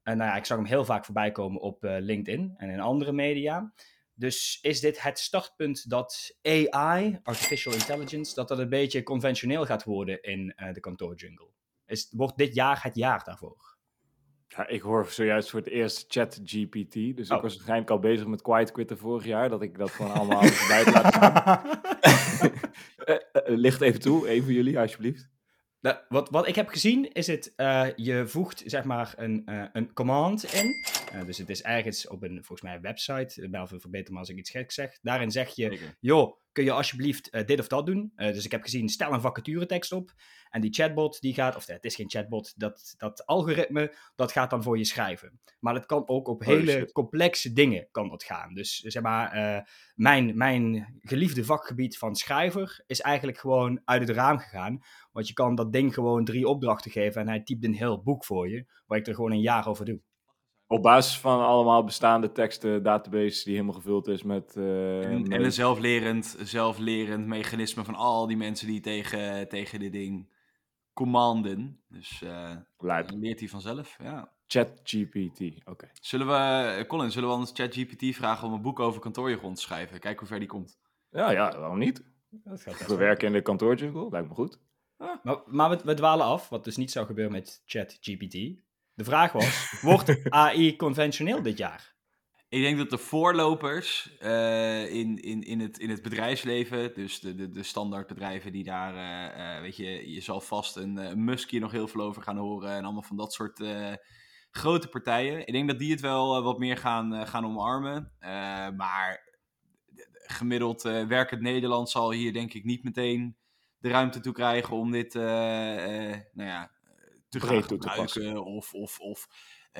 uh, 0.03 0.13
nou 0.13 0.29
ja, 0.29 0.35
ik 0.35 0.45
zag 0.45 0.57
hem 0.57 0.65
heel 0.65 0.85
vaak 0.85 1.05
voorbij 1.05 1.31
komen 1.31 1.61
op 1.61 1.77
LinkedIn 1.81 2.53
en 2.57 2.69
in 2.69 2.79
andere 2.79 3.11
media. 3.11 3.73
Dus 4.13 4.59
is 4.61 4.79
dit 4.79 5.01
het 5.01 5.19
startpunt 5.19 5.89
dat 5.89 6.37
AI, 6.41 7.19
Artificial 7.23 7.73
Intelligence, 7.73 8.35
dat 8.35 8.47
dat 8.47 8.59
een 8.59 8.69
beetje 8.69 9.03
conventioneel 9.03 9.65
gaat 9.65 9.83
worden 9.83 10.21
in 10.21 10.55
de 10.73 10.79
kantoorjungle? 10.79 11.49
Is, 11.85 12.07
wordt 12.11 12.37
dit 12.37 12.55
jaar 12.55 12.83
het 12.83 12.95
jaar 12.95 13.23
daarvoor? 13.23 13.74
Ja, 14.57 14.67
ik 14.67 14.81
hoor 14.81 15.07
zojuist 15.09 15.49
voor 15.49 15.59
het 15.59 15.69
eerst 15.69 16.05
ChatGPT. 16.07 16.93
Dus 16.93 17.29
oh. 17.29 17.35
ik 17.37 17.43
was 17.43 17.55
waarschijnlijk 17.55 17.89
al 17.89 17.99
bezig 17.99 18.27
met 18.27 18.41
quiet 18.41 18.71
quitten 18.71 18.97
vorig 18.97 19.25
jaar. 19.25 19.49
Dat 19.49 19.61
ik 19.61 19.77
dat 19.77 19.89
gewoon 19.89 20.13
allemaal 20.13 20.43
buiten 20.67 20.93
laat 20.93 21.15
gaan. 21.15 21.61
uh, 23.05 23.57
licht 23.65 23.81
even 23.81 23.99
toe, 23.99 24.27
even 24.27 24.53
jullie 24.53 24.79
alsjeblieft. 24.79 25.29
Nou, 25.81 25.97
wat, 26.09 26.29
wat 26.29 26.47
ik 26.47 26.55
heb 26.55 26.67
gezien 26.67 27.11
is 27.11 27.27
het, 27.27 27.53
uh, 27.57 27.87
je 27.95 28.27
voegt 28.27 28.63
zeg 28.65 28.83
maar 28.83 29.13
een, 29.17 29.41
uh, 29.45 29.65
een 29.73 29.93
command 29.93 30.43
in. 30.53 30.75
Uh, 31.13 31.25
dus 31.25 31.37
het 31.37 31.49
is 31.49 31.63
ergens 31.63 32.07
op 32.07 32.23
een, 32.23 32.43
volgens 32.43 32.61
mij, 32.61 32.81
website. 32.81 33.47
Melvin, 33.47 33.79
verbeter 33.79 34.13
me 34.13 34.19
als 34.19 34.29
ik 34.29 34.37
iets 34.37 34.49
gek 34.49 34.71
zeg. 34.71 34.99
Daarin 35.01 35.31
zeg 35.31 35.55
je, 35.55 35.79
joh, 35.99 36.37
kun 36.51 36.63
je 36.63 36.71
alsjeblieft 36.71 37.47
dit 37.47 37.59
of 37.59 37.67
dat 37.67 37.85
doen? 37.85 38.11
dus 38.15 38.45
ik 38.45 38.51
heb 38.51 38.63
gezien, 38.63 38.89
stel 38.89 39.13
een 39.13 39.21
vacaturetekst 39.21 39.91
op. 39.91 40.13
En 40.55 40.61
die 40.61 40.73
chatbot, 40.73 41.21
die 41.21 41.33
gaat, 41.33 41.55
of 41.55 41.65
het 41.65 41.85
is 41.85 41.95
geen 41.95 42.09
chatbot, 42.09 42.53
dat, 42.59 42.95
dat 42.97 43.25
algoritme, 43.25 43.95
dat 44.15 44.31
gaat 44.31 44.49
dan 44.49 44.63
voor 44.63 44.77
je 44.77 44.85
schrijven. 44.85 45.39
Maar 45.59 45.73
het 45.73 45.85
kan 45.85 46.07
ook 46.07 46.27
op 46.27 46.41
oh, 46.41 46.47
hele 46.47 46.91
complexe 46.91 47.53
dingen 47.53 47.87
kan 47.91 48.09
dat 48.09 48.23
gaan. 48.23 48.53
Dus 48.53 48.79
zeg 48.79 49.03
maar, 49.03 49.65
mijn, 49.95 50.37
mijn 50.37 50.93
geliefde 51.01 51.45
vakgebied 51.45 51.97
van 51.97 52.15
schrijver 52.15 52.83
is 52.87 53.01
eigenlijk 53.01 53.37
gewoon 53.37 53.81
uit 53.85 54.07
het 54.07 54.17
raam 54.17 54.37
gegaan. 54.37 54.79
Want 55.11 55.27
je 55.27 55.33
kan 55.33 55.55
dat 55.55 55.73
ding 55.73 55.93
gewoon 55.93 56.25
drie 56.25 56.47
opdrachten 56.47 56.91
geven 56.91 57.21
en 57.21 57.27
hij 57.27 57.43
typt 57.43 57.63
een 57.63 57.73
heel 57.73 58.01
boek 58.03 58.25
voor 58.25 58.49
je, 58.49 58.65
waar 58.85 58.97
ik 58.97 59.07
er 59.07 59.15
gewoon 59.15 59.31
een 59.31 59.41
jaar 59.41 59.67
over 59.67 59.85
doe. 59.85 60.01
Op 60.67 60.81
basis 60.81 61.19
van 61.19 61.45
allemaal 61.45 61.83
bestaande 61.83 62.31
teksten, 62.31 62.83
database 62.83 63.43
die 63.43 63.53
helemaal 63.53 63.75
gevuld 63.75 64.07
is 64.07 64.23
met... 64.23 64.55
Uh, 64.57 65.05
en, 65.05 65.27
en, 65.27 65.43
een 65.43 65.51
zelflerend, 65.51 66.35
zelflerend 66.43 67.27
mechanisme 67.27 67.83
van 67.83 67.95
al 67.95 68.27
die 68.27 68.37
mensen 68.37 68.67
die 68.67 68.79
tegen, 68.79 69.47
tegen 69.47 69.79
dit 69.79 69.91
ding 69.91 70.33
commanden. 70.95 71.83
Dus 71.87 72.21
uh, 72.21 72.55
leert 73.07 73.39
hij 73.39 73.49
vanzelf, 73.49 73.97
ja. 74.03 74.33
ChatGPT, 74.47 75.65
oké. 75.65 75.89
Zullen 76.01 76.27
we, 76.27 76.85
Colin, 76.87 77.11
zullen 77.11 77.29
we 77.29 77.35
anders 77.35 77.51
ChatGPT 77.53 78.15
vragen 78.15 78.47
om 78.47 78.53
een 78.53 78.61
boek 78.61 78.79
over 78.79 79.01
kantoorjargon 79.01 79.53
te 79.53 79.61
schrijven? 79.61 79.99
Kijken 79.99 80.19
hoe 80.19 80.27
ver 80.27 80.39
die 80.39 80.47
komt. 80.47 80.79
Ja, 81.09 81.31
ja, 81.31 81.59
waarom 81.59 81.77
niet? 81.77 82.03
Dat 82.29 82.61
gaat 82.61 82.87
we 82.87 82.95
werken 82.95 83.27
in 83.27 83.33
de 83.33 83.41
kantoorjungle, 83.41 84.09
lijkt 84.09 84.27
me 84.27 84.33
goed. 84.33 84.59
Ah. 84.97 85.23
Maar, 85.23 85.41
maar 85.45 85.69
we, 85.69 85.79
we, 85.83 85.93
dwalen 85.93 86.25
af, 86.25 86.49
wat 86.49 86.63
dus 86.63 86.77
niet 86.77 86.91
zou 86.91 87.05
gebeuren 87.05 87.33
met 87.33 87.61
ChatGPT. 87.65 88.33
De 88.93 89.03
vraag 89.03 89.31
was, 89.31 89.79
wordt 89.81 90.31
AI 90.31 90.75
conventioneel 90.75 91.41
dit 91.41 91.57
jaar? 91.57 91.94
Ik 92.55 92.61
denk 92.61 92.77
dat 92.77 92.89
de 92.89 92.97
voorlopers 92.97 94.17
uh, 94.21 94.93
in, 94.93 95.21
in, 95.21 95.43
in, 95.43 95.59
het, 95.59 95.77
in 95.77 95.89
het 95.89 96.01
bedrijfsleven, 96.01 96.93
dus 96.93 97.19
de, 97.19 97.35
de, 97.35 97.49
de 97.49 97.63
standaardbedrijven 97.63 98.51
die 98.51 98.63
daar, 98.63 98.95
uh, 98.95 99.55
uh, 99.55 99.61
weet 99.61 99.75
je, 99.75 100.11
je 100.11 100.21
zal 100.21 100.41
vast 100.41 100.75
een, 100.75 100.97
een 100.97 101.23
Musk 101.23 101.49
hier 101.49 101.59
nog 101.59 101.71
heel 101.71 101.87
veel 101.87 102.01
over 102.01 102.21
gaan 102.21 102.37
horen 102.37 102.69
en 102.69 102.83
allemaal 102.83 103.01
van 103.01 103.17
dat 103.17 103.33
soort 103.33 103.63
grote 104.51 104.87
partijen. 104.87 105.39
Ik 105.39 105.53
denk 105.53 105.67
dat 105.67 105.79
die 105.79 105.91
het 105.91 106.01
wel 106.01 106.43
wat 106.43 106.59
meer 106.59 106.77
gaan, 106.77 107.27
gaan 107.27 107.45
omarmen. 107.45 108.11
maar 108.75 109.33
gemiddeld 110.11 110.81
werkend 110.81 111.41
Nederland 111.41 111.89
zal 111.89 112.11
hier 112.11 112.33
denk 112.33 112.53
ik 112.53 112.63
niet 112.63 112.83
meteen 112.83 113.35
de 113.85 113.91
ruimte 113.91 114.19
toe 114.19 114.33
krijgen 114.33 114.75
om 114.75 114.91
dit 114.91 115.15
eh, 115.15 116.11
eh, 116.11 116.19
nou 116.33 116.49
ja, 116.49 116.71
te 117.29 117.39
gaan 117.39 117.61
toe 117.61 117.77
te. 117.77 118.41
Of, 118.41 118.73
of, 118.73 118.99
of 118.99 119.27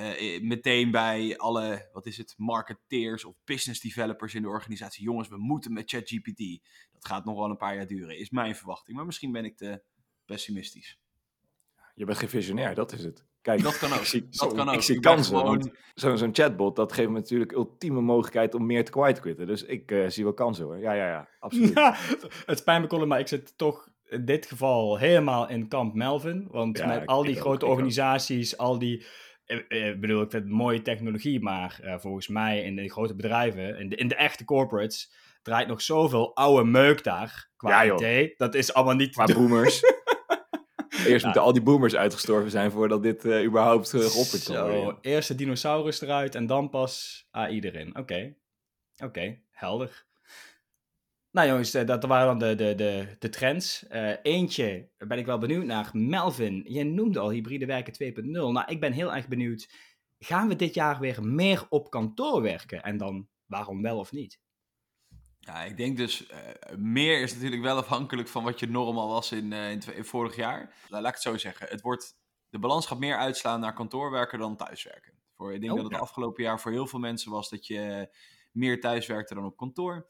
eh, 0.04 0.42
meteen 0.42 0.90
bij 0.90 1.36
alle, 1.36 1.88
wat 1.92 2.06
is 2.06 2.16
het, 2.16 2.34
marketeers 2.36 3.24
of 3.24 3.34
business 3.44 3.80
developers 3.80 4.34
in 4.34 4.42
de 4.42 4.48
organisatie. 4.48 5.04
Jongens, 5.04 5.28
we 5.28 5.38
moeten 5.38 5.72
met 5.72 5.90
ChatGPT. 5.90 6.60
Dat 6.92 7.06
gaat 7.06 7.24
nog 7.24 7.36
wel 7.36 7.50
een 7.50 7.56
paar 7.56 7.74
jaar 7.76 7.86
duren, 7.86 8.18
is 8.18 8.30
mijn 8.30 8.56
verwachting. 8.56 8.96
Maar 8.96 9.06
misschien 9.06 9.32
ben 9.32 9.44
ik 9.44 9.56
te 9.56 9.82
pessimistisch. 10.24 10.98
Je 11.94 12.04
bent 12.04 12.18
geen 12.18 12.28
visionair, 12.28 12.74
dat 12.74 12.92
is 12.92 13.04
het. 13.04 13.24
Kijk, 13.42 13.62
Dat 13.62 13.78
kan 13.78 13.92
ook. 13.92 13.98
ik 13.98 14.04
zie, 14.04 14.22
Dat 14.22 14.34
zo- 14.34 14.48
kan 14.48 14.68
ook. 14.68 14.74
Ik 14.74 14.80
zie 14.80 15.00
kansen. 15.00 15.38
gewoon- 15.38 15.74
Zo'n 15.94 16.18
zo'n 16.18 16.34
chatbot, 16.34 16.76
dat 16.76 16.92
geeft 16.92 17.08
me 17.08 17.14
natuurlijk 17.14 17.52
ultieme 17.52 18.00
mogelijkheid 18.00 18.54
om 18.54 18.66
meer 18.66 18.84
te 18.84 18.90
quiet 18.90 19.20
quitten. 19.20 19.46
Dus 19.46 19.62
ik 19.62 19.90
eh, 19.90 20.08
zie 20.08 20.24
wel 20.24 20.34
kansen 20.34 20.64
hoor. 20.64 20.78
Ja, 20.78 20.92
ja, 20.92 21.08
ja, 21.08 21.28
absoluut. 21.40 21.72
Ja, 21.78 21.94
het 22.46 22.58
spijt 22.58 22.80
me, 22.80 22.86
Colin, 22.86 23.08
maar 23.08 23.20
ik 23.20 23.28
zit 23.28 23.58
toch 23.58 23.88
in 24.08 24.24
dit 24.24 24.46
geval 24.46 24.98
helemaal 24.98 25.48
in 25.48 25.68
kamp 25.68 25.94
Melvin. 25.94 26.46
Want 26.50 26.78
Ja, 26.78 26.86
met 26.86 27.06
al 27.06 27.22
die 27.22 27.34
grote 27.40 27.64
ook. 27.64 27.70
organisaties, 27.70 28.56
al 28.56 28.78
die... 28.78 29.04
eh, 29.46 29.58
eh, 29.68 29.88
Ik 29.88 30.00
bedoel, 30.00 30.22
ik 30.22 30.30
vind 30.30 30.42
het 30.42 30.52
mooie 30.52 30.82
technologie, 30.82 31.40
maar 31.40 31.80
eh, 31.82 31.98
volgens 31.98 32.28
mij 32.28 32.62
in 32.62 32.76
de 32.76 32.90
grote 32.90 33.14
bedrijven, 33.14 33.78
in 33.78 33.88
de, 33.88 33.96
in 33.96 34.08
de 34.08 34.14
echte 34.14 34.44
corporates, 34.44 35.12
draait 35.42 35.68
nog 35.68 35.82
zoveel 35.82 36.36
oude 36.36 36.64
meuk 36.64 37.04
daar 37.04 37.50
qua 37.56 37.82
Ja, 37.82 37.86
joh. 37.86 38.00
IT. 38.20 38.38
Dat 38.38 38.54
is 38.54 38.72
allemaal 38.74 38.94
niet... 38.94 39.16
Maar 39.16 39.34
boomers. 39.34 39.80
Eerst 41.06 41.24
moeten 41.24 41.42
al 41.42 41.52
die 41.52 41.62
boomers 41.62 41.96
uitgestorven 41.96 42.50
zijn 42.50 42.70
voordat 42.70 43.02
dit 43.02 43.26
überhaupt 43.26 43.92
uh, 43.94 44.00
geopperd 44.00 44.42
kan 44.44 44.54
Zo, 44.54 44.68
worden. 44.70 44.98
eerst 45.00 45.28
de 45.28 45.34
dinosaurus 45.34 46.00
eruit 46.00 46.34
en 46.34 46.46
dan 46.46 46.68
pas 46.70 47.26
AI 47.30 47.60
erin. 47.60 47.96
Oké, 47.98 48.34
oké, 48.98 49.38
helder. 49.50 50.05
Nou 51.36 51.48
jongens, 51.48 51.74
eh, 51.74 51.86
dat 51.86 52.04
waren 52.04 52.26
dan 52.26 52.38
de, 52.38 52.54
de, 52.54 52.74
de, 52.74 53.16
de 53.18 53.28
trends. 53.28 53.86
Eh, 53.86 54.12
eentje 54.22 54.90
ben 54.98 55.18
ik 55.18 55.26
wel 55.26 55.38
benieuwd 55.38 55.64
naar. 55.64 55.90
Melvin, 55.92 56.64
jij 56.66 56.84
noemde 56.84 57.18
al 57.18 57.30
hybride 57.30 57.66
werken 57.66 58.14
2.0. 58.14 58.30
Nou, 58.30 58.62
ik 58.66 58.80
ben 58.80 58.92
heel 58.92 59.14
erg 59.14 59.28
benieuwd. 59.28 59.68
Gaan 60.18 60.48
we 60.48 60.56
dit 60.56 60.74
jaar 60.74 61.00
weer 61.00 61.24
meer 61.26 61.66
op 61.68 61.90
kantoor 61.90 62.42
werken? 62.42 62.82
En 62.82 62.96
dan 62.96 63.28
waarom 63.46 63.82
wel 63.82 63.98
of 63.98 64.12
niet? 64.12 64.40
Ja, 65.38 65.62
ik 65.62 65.76
denk 65.76 65.96
dus, 65.96 66.26
eh, 66.26 66.38
meer 66.76 67.20
is 67.20 67.34
natuurlijk 67.34 67.62
wel 67.62 67.76
afhankelijk 67.76 68.28
van 68.28 68.44
wat 68.44 68.60
je 68.60 68.68
normaal 68.68 69.08
was 69.08 69.32
in, 69.32 69.52
in, 69.52 69.82
vorig 70.04 70.36
jaar. 70.36 70.74
Laat 70.88 71.06
ik 71.06 71.12
het 71.12 71.22
zo 71.22 71.36
zeggen. 71.36 71.68
Het 71.68 71.80
wordt, 71.80 72.16
de 72.48 72.58
balans 72.58 72.86
gaat 72.86 72.98
meer 72.98 73.16
uitslaan 73.16 73.60
naar 73.60 73.74
kantoorwerken 73.74 74.38
dan 74.38 74.56
thuiswerken. 74.56 75.12
Voor, 75.34 75.54
ik 75.54 75.60
denk 75.60 75.72
Oh, 75.72 75.78
dat 75.78 75.86
het 75.86 75.96
ja. 75.96 76.02
afgelopen 76.02 76.44
jaar 76.44 76.60
voor 76.60 76.72
heel 76.72 76.86
veel 76.86 76.98
mensen 76.98 77.30
was 77.30 77.48
dat 77.48 77.66
je 77.66 78.14
meer 78.52 78.80
thuis 78.80 79.06
werkte 79.06 79.34
dan 79.34 79.44
op 79.44 79.56
kantoor. 79.56 80.06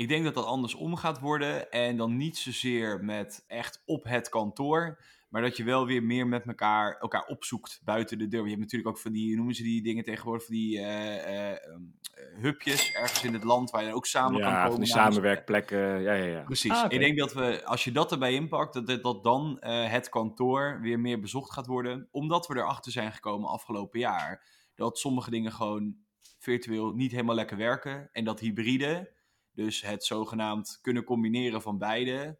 Ik 0.00 0.08
denk 0.08 0.24
dat 0.24 0.34
dat 0.34 0.44
andersom 0.44 0.96
gaat 0.96 1.20
worden. 1.20 1.70
En 1.70 1.96
dan 1.96 2.16
niet 2.16 2.38
zozeer 2.38 3.04
met 3.04 3.44
echt 3.46 3.82
op 3.86 4.04
het 4.04 4.28
kantoor. 4.28 5.02
Maar 5.28 5.42
dat 5.42 5.56
je 5.56 5.64
wel 5.64 5.86
weer 5.86 6.02
meer 6.02 6.26
met 6.26 6.46
elkaar, 6.46 6.98
elkaar 6.98 7.26
opzoekt 7.26 7.80
buiten 7.84 8.18
de 8.18 8.28
deur. 8.28 8.42
Je 8.42 8.48
hebt 8.48 8.60
natuurlijk 8.60 8.90
ook 8.90 8.98
van 8.98 9.12
die, 9.12 9.26
hoe 9.26 9.36
noemen 9.36 9.54
ze 9.54 9.62
die 9.62 9.82
dingen 9.82 10.04
tegenwoordig, 10.04 10.46
van 10.46 10.54
die 10.54 10.78
eh, 10.78 11.16
eh, 11.16 11.50
ehm, 11.50 11.82
eh, 12.14 12.42
hubjes 12.42 12.92
ergens 12.92 13.24
in 13.24 13.32
het 13.32 13.44
land 13.44 13.70
waar 13.70 13.84
je 13.84 13.94
ook 13.94 14.06
samen 14.06 14.40
kan 14.40 14.50
Ja, 14.50 14.56
komen. 14.56 14.70
van 14.70 14.80
die 14.80 14.90
samenwerkplekken. 14.90 16.00
Ja, 16.00 16.12
ja, 16.12 16.24
ja. 16.24 16.42
Precies. 16.42 16.70
Ah. 16.70 16.92
Ik 16.92 16.98
denk 17.00 17.18
dat 17.18 17.32
we, 17.32 17.64
als 17.64 17.84
je 17.84 17.92
dat 17.92 18.12
erbij 18.12 18.32
inpakt, 18.32 18.72
dat, 18.74 18.86
dat, 18.86 19.02
dat 19.02 19.24
dan 19.24 19.58
eh, 19.60 19.90
het 19.90 20.08
kantoor 20.08 20.78
weer 20.82 21.00
meer 21.00 21.20
bezocht 21.20 21.52
gaat 21.52 21.66
worden. 21.66 22.08
Omdat 22.10 22.46
we 22.46 22.56
erachter 22.56 22.92
zijn 22.92 23.12
gekomen 23.12 23.48
afgelopen 23.48 24.00
jaar. 24.00 24.44
Dat 24.74 24.98
sommige 24.98 25.30
dingen 25.30 25.52
gewoon 25.52 25.96
virtueel 26.38 26.92
niet 26.92 27.10
helemaal 27.10 27.34
lekker 27.34 27.56
werken. 27.56 28.08
En 28.12 28.24
dat 28.24 28.40
hybride, 28.40 29.18
dus 29.60 29.82
het 29.82 30.04
zogenaamd 30.04 30.78
kunnen 30.82 31.04
combineren 31.04 31.62
van 31.62 31.78
beide. 31.78 32.38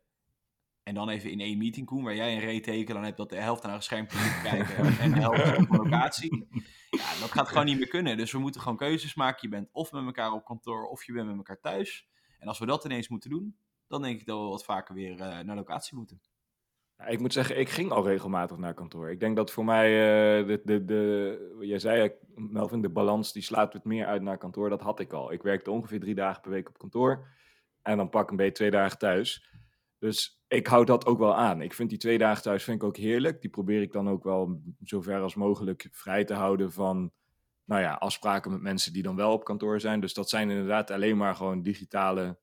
En 0.83 0.95
dan 0.95 1.09
even 1.09 1.31
in 1.31 1.41
één 1.41 1.59
meeting, 1.59 1.87
Koen, 1.87 2.05
waar 2.05 2.15
jij 2.15 2.35
een 2.35 2.41
reet 2.41 2.65
teken, 2.65 2.95
dan 2.95 3.05
heb 3.05 3.17
dat 3.17 3.31
de 3.31 3.37
helft 3.37 3.63
naar 3.63 3.75
een 3.75 3.83
schermpje 3.83 4.19
zitten 4.19 4.43
kijken 4.51 4.99
en 4.99 5.13
de 5.13 5.21
helft 5.21 5.59
op 5.59 5.71
een 5.71 5.77
locatie. 5.77 6.47
Ja, 6.91 7.21
dat 7.21 7.31
gaat 7.31 7.49
gewoon 7.49 7.65
niet 7.65 7.79
meer 7.79 7.89
kunnen. 7.89 8.17
Dus 8.17 8.33
we 8.33 8.39
moeten 8.39 8.61
gewoon 8.61 8.77
keuzes 8.77 9.15
maken. 9.15 9.39
Je 9.41 9.49
bent 9.49 9.69
of 9.73 9.93
met 9.93 10.05
elkaar 10.05 10.33
op 10.33 10.45
kantoor, 10.45 10.85
of 10.85 11.05
je 11.05 11.13
bent 11.13 11.27
met 11.27 11.37
elkaar 11.37 11.61
thuis. 11.61 12.09
En 12.39 12.49
als 12.49 12.59
we 12.59 12.67
dat 12.67 12.85
ineens 12.85 13.09
moeten 13.09 13.31
doen, 13.31 13.57
dan 13.89 14.03
denk 14.03 14.21
ik 14.21 14.27
dat 14.27 14.41
we 14.41 14.49
wat 14.49 14.65
vaker 14.65 14.95
weer 14.95 15.21
eh, 15.21 15.45
naar 15.45 15.57
locatie 15.57 15.97
moeten. 15.97 16.21
Ja, 17.01 17.07
ik 17.07 17.21
moet 17.21 17.33
zeggen, 17.33 17.59
ik 17.59 17.69
ging 17.69 17.91
al 17.91 18.07
regelmatig 18.07 18.57
naar 18.57 18.75
kantoor. 18.75 19.11
Ik 19.11 19.21
denk 19.21 19.37
dat 19.37 19.51
voor 19.51 19.65
mij, 19.65 19.87
eh, 19.87 20.47
de, 20.47 20.61
de, 20.65 20.85
de, 20.85 21.59
jij 21.61 21.79
zei, 21.79 22.03
eh, 22.03 22.11
Melvin, 22.35 22.81
de 22.81 22.89
balans 22.89 23.33
die 23.33 23.43
slaat 23.43 23.73
het 23.73 23.85
meer 23.85 24.07
uit 24.07 24.23
naar 24.23 24.39
kantoor. 24.39 24.69
Dat 24.69 24.81
had 24.81 25.01
ik 25.01 25.13
al. 25.13 25.33
Ik 25.33 25.43
werkte 25.43 25.71
ongeveer 25.71 26.01
drie 26.01 26.15
dagen 26.15 26.41
per 26.41 26.51
week 26.51 26.69
op 26.69 26.79
kantoor. 26.79 27.27
En 27.83 27.97
dan 27.97 28.09
pak 28.09 28.31
een 28.31 28.37
beetje 28.37 28.53
twee 28.53 28.71
dagen 28.71 28.99
thuis. 28.99 29.49
Dus 29.99 30.43
ik 30.49 30.67
hou 30.67 30.85
dat 30.85 31.07
ook 31.07 31.19
wel 31.19 31.35
aan. 31.35 31.63
Ik 31.63 31.75
vind 31.75 31.89
die 31.89 31.99
twee 31.99 32.19
dagen 32.19 32.43
thuis 32.43 32.65
vind 32.65 32.83
ik 32.83 32.89
ook 32.89 32.97
heerlijk. 32.97 33.41
Die 33.41 33.51
probeer 33.51 33.83
ik 33.83 33.93
dan 33.93 34.09
ook 34.09 34.25
wel 34.25 34.63
zover 34.83 35.21
als 35.21 35.35
mogelijk 35.35 35.89
vrij 35.93 36.25
te 36.25 36.35
houden 36.35 36.73
van 36.73 37.13
nou 37.65 37.83
ja, 37.83 37.95
afspraken 37.95 38.51
met 38.51 38.61
mensen 38.61 38.93
die 38.93 39.03
dan 39.03 39.17
wel 39.17 39.33
op 39.33 39.45
kantoor 39.45 39.81
zijn. 39.81 40.01
Dus 40.01 40.15
dat 40.15 40.29
zijn 40.29 40.51
inderdaad 40.51 40.91
alleen 40.91 41.17
maar 41.17 41.35
gewoon 41.35 41.63
digitale 41.63 42.39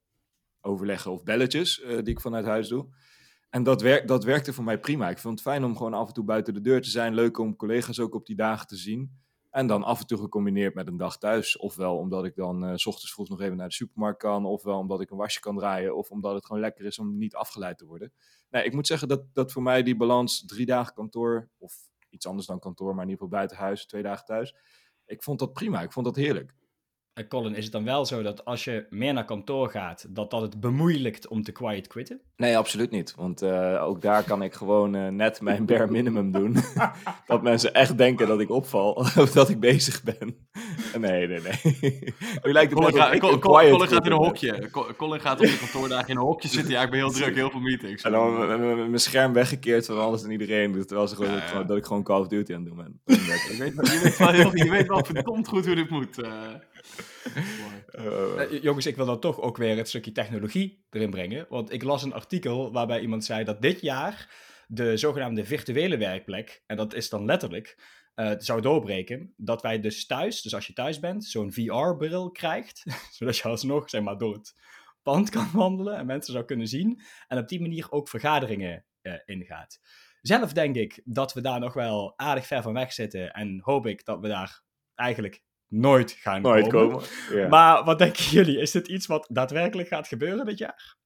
overleggen 0.61 1.11
of 1.11 1.23
belletjes 1.23 1.81
eh, 1.81 1.95
die 1.97 2.13
ik 2.13 2.19
vanuit 2.19 2.45
huis 2.45 2.67
doe. 2.67 2.87
En 3.49 3.63
dat, 3.63 3.81
werk, 3.81 4.07
dat 4.07 4.23
werkte 4.23 4.53
voor 4.53 4.63
mij 4.63 4.79
prima. 4.79 5.09
Ik 5.09 5.17
vond 5.17 5.39
het 5.39 5.47
fijn 5.47 5.63
om 5.63 5.77
gewoon 5.77 5.93
af 5.93 6.07
en 6.07 6.13
toe 6.13 6.23
buiten 6.23 6.53
de 6.53 6.61
deur 6.61 6.81
te 6.81 6.89
zijn. 6.89 7.13
Leuk 7.13 7.37
om 7.37 7.55
collega's 7.55 7.99
ook 7.99 8.15
op 8.15 8.25
die 8.25 8.35
dagen 8.35 8.67
te 8.67 8.75
zien. 8.75 9.25
En 9.49 9.67
dan 9.67 9.83
af 9.83 9.99
en 9.99 10.07
toe 10.07 10.17
gecombineerd 10.17 10.73
met 10.73 10.87
een 10.87 10.97
dag 10.97 11.17
thuis. 11.17 11.57
Ofwel 11.57 11.97
omdat 11.97 12.25
ik 12.25 12.35
dan 12.35 12.65
eh, 12.65 12.75
s 12.75 12.85
ochtends 12.85 13.13
vroeg 13.13 13.29
nog 13.29 13.41
even 13.41 13.57
naar 13.57 13.67
de 13.67 13.73
supermarkt 13.73 14.19
kan. 14.19 14.45
Ofwel 14.45 14.77
omdat 14.77 15.01
ik 15.01 15.11
een 15.11 15.17
wasje 15.17 15.39
kan 15.39 15.57
draaien. 15.57 15.95
Of 15.95 16.09
omdat 16.09 16.33
het 16.33 16.45
gewoon 16.45 16.61
lekker 16.61 16.85
is 16.85 16.99
om 16.99 17.17
niet 17.17 17.35
afgeleid 17.35 17.77
te 17.77 17.85
worden. 17.85 18.13
Nee, 18.49 18.63
ik 18.63 18.73
moet 18.73 18.87
zeggen 18.87 19.07
dat, 19.07 19.23
dat 19.33 19.51
voor 19.51 19.63
mij 19.63 19.83
die 19.83 19.95
balans 19.95 20.45
drie 20.45 20.65
dagen 20.65 20.93
kantoor. 20.93 21.49
Of 21.57 21.73
iets 22.09 22.27
anders 22.27 22.47
dan 22.47 22.59
kantoor, 22.59 22.95
maar 22.95 23.03
in 23.03 23.09
ieder 23.09 23.23
geval 23.23 23.37
buiten 23.37 23.57
huis. 23.57 23.85
Twee 23.85 24.03
dagen 24.03 24.25
thuis. 24.25 24.55
Ik 25.05 25.23
vond 25.23 25.39
dat 25.39 25.53
prima. 25.53 25.81
Ik 25.81 25.91
vond 25.91 26.05
dat 26.05 26.15
heerlijk. 26.15 26.53
En 27.17 27.27
Colin, 27.27 27.55
is 27.55 27.63
het 27.63 27.73
dan 27.73 27.83
wel 27.83 28.05
zo 28.05 28.21
dat 28.21 28.45
als 28.45 28.63
je 28.63 28.85
meer 28.89 29.13
naar 29.13 29.25
kantoor 29.25 29.69
gaat, 29.69 30.05
dat 30.09 30.31
dat 30.31 30.41
het 30.41 30.59
bemoeilijkt 30.59 31.27
om 31.27 31.43
te 31.43 31.51
quiet 31.51 31.87
quitten? 31.87 32.21
Nee, 32.35 32.57
absoluut 32.57 32.91
niet. 32.91 33.13
Want 33.15 33.41
eh, 33.41 33.83
ook 33.83 34.01
daar 34.01 34.23
kan 34.23 34.41
ik 34.41 34.53
gewoon 34.53 34.95
eh, 34.95 35.07
net 35.07 35.41
mijn 35.41 35.65
bare 35.71 35.87
minimum 35.87 36.31
doen. 36.31 36.55
dat 37.27 37.41
mensen 37.41 37.73
echt 37.73 37.97
denken 37.97 38.27
dat 38.27 38.39
ik 38.39 38.49
opval 38.49 38.91
of 39.23 39.31
dat 39.31 39.49
ik 39.49 39.59
bezig 39.59 40.03
ben. 40.03 40.47
Nee, 40.99 41.27
nee, 41.27 41.39
nee. 41.41 42.13
U 42.43 42.51
lijkt 42.51 42.71
het 42.71 42.79
Colin, 42.79 42.95
gaat- 42.95 43.13
ik 43.13 43.19
Colin- 43.19 43.35
een 43.35 43.41
Colin- 43.41 43.59
quiet 43.65 43.71
Colin 43.71 43.87
gaat 43.87 44.05
in 44.05 44.11
een 44.11 44.17
hokje. 44.17 44.69
Col- 44.71 44.95
Colin 44.97 45.19
gaat 45.19 45.39
op 45.39 45.45
de 45.45 45.57
kantoordagen 45.57 46.09
in 46.09 46.15
een 46.17 46.21
hokje 46.23 46.47
zitten. 46.47 46.71
Ja, 46.71 46.81
ik 46.81 46.89
ben 46.89 46.99
heel 46.99 47.11
druk, 47.11 47.35
heel 47.35 47.49
veel 47.49 47.59
meetings. 47.59 48.03
En 48.03 48.11
dan 48.11 48.47
mijn 48.75 48.99
scherm 48.99 49.33
weggekeerd 49.33 49.85
van 49.85 49.99
alles 49.99 50.23
en 50.23 50.31
iedereen. 50.31 50.71
Dus 50.71 50.85
terwijl 50.85 51.07
ze 51.07 51.15
gewoon, 51.15 51.31
Ja, 51.31 51.37
ja. 51.37 51.43
gewoon- 51.45 51.67
dat 51.67 51.77
ik 51.77 51.85
gewoon 51.85 52.03
Call 52.03 52.19
of 52.19 52.27
Duty 52.27 52.53
aan 52.53 52.59
het 52.59 52.67
doen 52.67 52.77
ben. 52.77 53.01
Je 53.05 53.55
weet, 53.59 53.73
wel- 53.75 53.85
je, 53.85 53.99
weet 54.03 54.17
wel 54.17 54.55
je 54.55 54.69
weet 54.69 54.87
wel 54.87 55.05
verdomd 55.05 55.47
goed 55.47 55.65
hoe 55.65 55.75
dit 55.75 55.89
moet. 55.89 56.21
eh. 56.21 56.31
Eh, 57.91 58.41
Eh, 58.41 58.61
jongens, 58.61 58.85
ik 58.85 58.95
wil 58.95 59.05
dan 59.05 59.19
toch 59.19 59.41
ook 59.41 59.57
weer 59.57 59.77
het 59.77 59.87
stukje 59.87 60.11
technologie 60.11 60.85
erin 60.89 61.09
brengen. 61.09 61.45
Want 61.49 61.73
ik 61.73 61.83
las 61.83 62.03
een 62.03 62.13
artikel 62.13 62.71
waarbij 62.71 62.99
iemand 63.01 63.25
zei 63.25 63.43
dat 63.43 63.61
dit 63.61 63.81
jaar 63.81 64.35
de 64.67 64.97
zogenaamde 64.97 65.45
virtuele 65.45 65.97
werkplek, 65.97 66.63
en 66.65 66.77
dat 66.77 66.93
is 66.93 67.09
dan 67.09 67.25
letterlijk, 67.25 67.77
eh, 68.15 68.31
zou 68.37 68.61
doorbreken. 68.61 69.33
Dat 69.37 69.61
wij 69.61 69.79
dus 69.79 70.05
thuis, 70.05 70.41
dus 70.41 70.53
als 70.55 70.67
je 70.67 70.73
thuis 70.73 70.99
bent, 70.99 71.25
zo'n 71.25 71.53
VR-bril 71.53 72.31
krijgt. 72.31 72.83
zodat 73.17 73.37
je 73.37 73.43
alsnog, 73.43 73.89
zeg 73.89 74.01
maar, 74.01 74.17
door 74.17 74.33
het 74.33 74.53
pand 75.01 75.29
kan 75.29 75.49
wandelen 75.53 75.97
en 75.97 76.05
mensen 76.05 76.33
zou 76.33 76.45
kunnen 76.45 76.67
zien. 76.67 77.01
En 77.27 77.37
op 77.37 77.47
die 77.47 77.61
manier 77.61 77.91
ook 77.91 78.09
vergaderingen 78.09 78.85
eh, 79.01 79.13
ingaat. 79.25 79.79
Zelf 80.21 80.53
denk 80.53 80.75
ik 80.75 81.01
dat 81.05 81.33
we 81.33 81.41
daar 81.41 81.59
nog 81.59 81.73
wel 81.73 82.13
aardig 82.17 82.45
ver 82.45 82.61
van 82.61 82.73
weg 82.73 82.93
zitten. 82.93 83.31
En 83.33 83.59
hoop 83.63 83.85
ik 83.85 84.05
dat 84.05 84.19
we 84.19 84.27
daar 84.27 84.61
eigenlijk 84.95 85.43
nooit 85.67 86.11
gaan 86.11 86.41
nooit 86.41 86.67
komen. 86.67 86.89
komen. 86.89 87.07
Ja. 87.41 87.47
Maar 87.47 87.83
wat 87.83 87.99
denken 87.99 88.23
jullie? 88.23 88.59
Is 88.59 88.71
dit 88.71 88.87
iets 88.87 89.05
wat 89.05 89.27
daadwerkelijk 89.31 89.87
gaat 89.87 90.07
gebeuren 90.07 90.45
dit 90.45 90.57
jaar? 90.57 90.97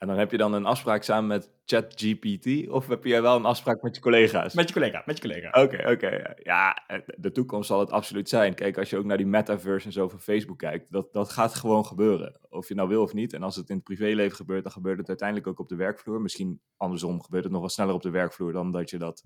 En 0.00 0.06
dan 0.06 0.18
heb 0.18 0.30
je 0.30 0.36
dan 0.36 0.52
een 0.52 0.66
afspraak 0.66 1.02
samen 1.02 1.26
met 1.26 1.50
ChatGPT. 1.64 2.68
Of 2.68 2.86
heb 2.86 3.04
je 3.04 3.20
wel 3.20 3.36
een 3.36 3.44
afspraak 3.44 3.82
met 3.82 3.94
je 3.94 4.00
collega's? 4.02 4.54
Met 4.54 4.68
je 4.68 4.74
collega, 4.74 5.02
met 5.06 5.16
je 5.16 5.22
collega. 5.22 5.62
Oké, 5.62 5.90
oké. 5.90 6.34
Ja, 6.36 6.84
eh, 6.86 6.98
de 7.16 7.32
toekomst 7.32 7.68
zal 7.68 7.80
het 7.80 7.90
absoluut 7.90 8.28
zijn. 8.28 8.54
Kijk, 8.54 8.78
als 8.78 8.90
je 8.90 8.96
ook 8.96 9.04
naar 9.04 9.16
die 9.16 9.26
metaverse 9.26 9.86
en 9.86 9.92
zo 9.92 10.08
van 10.08 10.20
Facebook 10.20 10.58
kijkt, 10.58 10.92
dat, 10.92 11.12
dat 11.12 11.30
gaat 11.30 11.54
gewoon 11.54 11.86
gebeuren. 11.86 12.40
Of 12.48 12.68
je 12.68 12.74
nou 12.74 12.88
wil 12.88 13.02
of 13.02 13.12
niet. 13.12 13.32
En 13.32 13.42
als 13.42 13.56
het 13.56 13.68
in 13.68 13.74
het 13.74 13.84
privéleven 13.84 14.36
gebeurt, 14.36 14.62
dan 14.62 14.72
gebeurt 14.72 14.98
het 14.98 15.08
uiteindelijk 15.08 15.48
ook 15.48 15.58
op 15.58 15.68
de 15.68 15.76
werkvloer. 15.76 16.20
Misschien 16.20 16.60
andersom 16.76 17.22
gebeurt 17.22 17.44
het 17.44 17.52
nog 17.52 17.60
wel 17.60 17.70
sneller 17.70 17.94
op 17.94 18.02
de 18.02 18.10
werkvloer 18.10 18.52
dan 18.52 18.70
dat 18.70 18.90
je 18.90 18.98
dat 18.98 19.24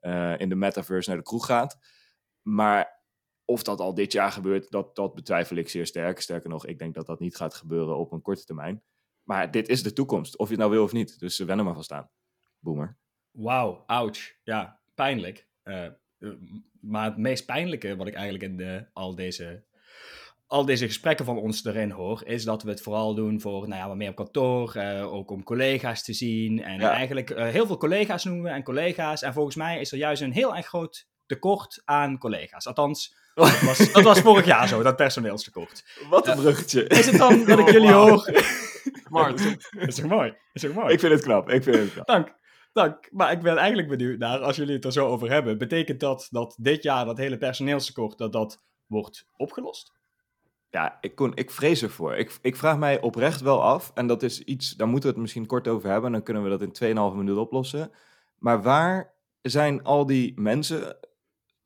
eh, 0.00 0.38
in 0.38 0.48
de 0.48 0.54
metaverse 0.54 1.08
naar 1.08 1.18
de 1.18 1.24
kroeg 1.24 1.46
gaat. 1.46 1.78
Maar 2.42 2.95
of 3.46 3.62
dat 3.62 3.80
al 3.80 3.94
dit 3.94 4.12
jaar 4.12 4.32
gebeurt, 4.32 4.70
dat, 4.70 4.96
dat 4.96 5.14
betwijfel 5.14 5.56
ik 5.56 5.68
zeer 5.68 5.86
sterk. 5.86 6.20
Sterker 6.20 6.50
nog, 6.50 6.66
ik 6.66 6.78
denk 6.78 6.94
dat 6.94 7.06
dat 7.06 7.20
niet 7.20 7.36
gaat 7.36 7.54
gebeuren 7.54 7.96
op 7.96 8.12
een 8.12 8.22
korte 8.22 8.44
termijn. 8.44 8.82
Maar 9.22 9.50
dit 9.50 9.68
is 9.68 9.82
de 9.82 9.92
toekomst, 9.92 10.36
of 10.38 10.46
je 10.46 10.52
het 10.52 10.60
nou 10.60 10.72
wil 10.72 10.82
of 10.82 10.92
niet. 10.92 11.18
Dus 11.18 11.38
wen 11.38 11.58
er 11.58 11.64
maar 11.64 11.74
van 11.74 11.84
staan. 11.84 12.10
Boomer. 12.58 12.96
Wauw, 13.30 13.82
ouch. 13.86 14.34
Ja, 14.42 14.80
pijnlijk. 14.94 15.48
Uh, 15.64 15.86
uh, 16.18 16.32
maar 16.80 17.04
het 17.04 17.16
meest 17.16 17.46
pijnlijke 17.46 17.96
wat 17.96 18.06
ik 18.06 18.14
eigenlijk 18.14 18.44
in 18.44 18.56
de, 18.56 18.86
al 18.92 19.14
deze 19.14 19.64
al 20.46 20.64
deze 20.64 20.86
gesprekken 20.86 21.24
van 21.24 21.38
ons 21.38 21.64
erin 21.64 21.90
hoor, 21.90 22.22
is 22.24 22.44
dat 22.44 22.62
we 22.62 22.70
het 22.70 22.80
vooral 22.80 23.14
doen 23.14 23.40
voor, 23.40 23.68
nou 23.68 23.80
ja, 23.80 23.88
wat 23.88 23.96
meer 23.96 24.08
op 24.08 24.16
kantoor, 24.16 24.76
uh, 24.76 25.12
ook 25.12 25.30
om 25.30 25.42
collega's 25.42 26.02
te 26.02 26.12
zien. 26.12 26.62
En 26.62 26.80
eigenlijk 26.80 27.30
uh, 27.30 27.48
heel 27.48 27.66
veel 27.66 27.76
collega's 27.76 28.24
noemen 28.24 28.44
we 28.44 28.50
en 28.50 28.62
collega's. 28.62 29.22
En 29.22 29.32
volgens 29.32 29.56
mij 29.56 29.80
is 29.80 29.92
er 29.92 29.98
juist 29.98 30.22
een 30.22 30.32
heel 30.32 30.56
erg 30.56 30.66
groot 30.66 31.08
tekort 31.26 31.82
aan 31.84 32.18
collega's. 32.18 32.66
Althans, 32.66 33.16
dat 33.34 33.60
was, 33.60 33.92
dat 33.92 34.02
was 34.02 34.20
vorig 34.20 34.44
jaar 34.44 34.68
zo, 34.68 34.82
dat 34.82 34.96
personeelstekort. 34.96 35.84
Wat 36.08 36.26
een 36.26 36.36
bruggetje. 36.36 36.86
is 36.86 37.06
het 37.06 37.18
dan 37.18 37.44
dat 37.44 37.58
ik 37.58 37.70
jullie 37.76 37.92
hoor? 37.92 38.30
Smart. 39.06 39.56
is 39.70 39.94
toch 39.94 40.06
mooi? 40.06 40.34
Is 40.52 40.62
toch 40.62 40.72
mooi? 40.72 40.92
Ik 40.92 41.00
vind 41.00 41.12
het 41.12 41.22
knap, 41.22 41.48
ik 41.48 41.62
vind 41.62 41.76
het 41.76 41.92
knap. 41.92 42.06
Dank. 42.06 42.34
Dank. 42.72 43.08
Maar 43.10 43.32
ik 43.32 43.42
ben 43.42 43.56
eigenlijk 43.56 43.88
benieuwd 43.88 44.18
naar, 44.18 44.38
als 44.38 44.56
jullie 44.56 44.74
het 44.74 44.84
er 44.84 44.92
zo 44.92 45.06
over 45.06 45.30
hebben, 45.30 45.58
betekent 45.58 46.00
dat 46.00 46.28
dat 46.30 46.56
dit 46.60 46.82
jaar 46.82 47.04
dat 47.04 47.18
hele 47.18 47.38
personeelstekort, 47.38 48.18
dat 48.18 48.32
dat 48.32 48.62
wordt 48.86 49.26
opgelost? 49.36 49.94
Ja, 50.70 50.98
ik, 51.00 51.14
kon, 51.14 51.32
ik 51.34 51.50
vrees 51.50 51.82
ervoor. 51.82 52.16
Ik, 52.16 52.38
ik 52.40 52.56
vraag 52.56 52.78
mij 52.78 53.00
oprecht 53.00 53.40
wel 53.40 53.62
af, 53.62 53.90
en 53.94 54.06
dat 54.06 54.22
is 54.22 54.40
iets, 54.40 54.70
daar 54.70 54.88
moeten 54.88 55.08
we 55.08 55.14
het 55.14 55.22
misschien 55.22 55.46
kort 55.46 55.68
over 55.68 55.90
hebben, 55.90 56.12
dan 56.12 56.22
kunnen 56.22 56.42
we 56.42 56.48
dat 56.48 56.62
in 56.80 56.96
2,5 57.12 57.16
minuten 57.16 57.40
oplossen. 57.40 57.90
Maar 58.38 58.62
waar 58.62 59.14
zijn 59.42 59.82
al 59.82 60.06
die 60.06 60.40
mensen, 60.40 60.96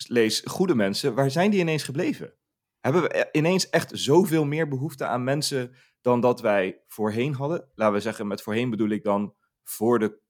lees 0.09 0.42
goede 0.45 0.75
mensen, 0.75 1.14
waar 1.14 1.30
zijn 1.30 1.50
die 1.50 1.61
ineens 1.61 1.83
gebleven? 1.83 2.35
Hebben 2.80 3.02
we 3.02 3.28
ineens 3.33 3.71
echt 3.71 3.90
zoveel 3.95 4.45
meer 4.45 4.69
behoefte 4.69 5.07
aan 5.07 5.25
mensen 5.25 5.75
dan 6.00 6.21
dat 6.21 6.40
wij 6.40 6.83
voorheen 6.87 7.35
hadden? 7.35 7.71
Laten 7.75 7.95
we 7.95 8.00
zeggen, 8.00 8.26
met 8.26 8.42
voorheen 8.42 8.71
bedoel 8.71 8.88
ik 8.88 9.04
dan 9.04 9.35
voor 9.62 9.99
de 9.99 10.21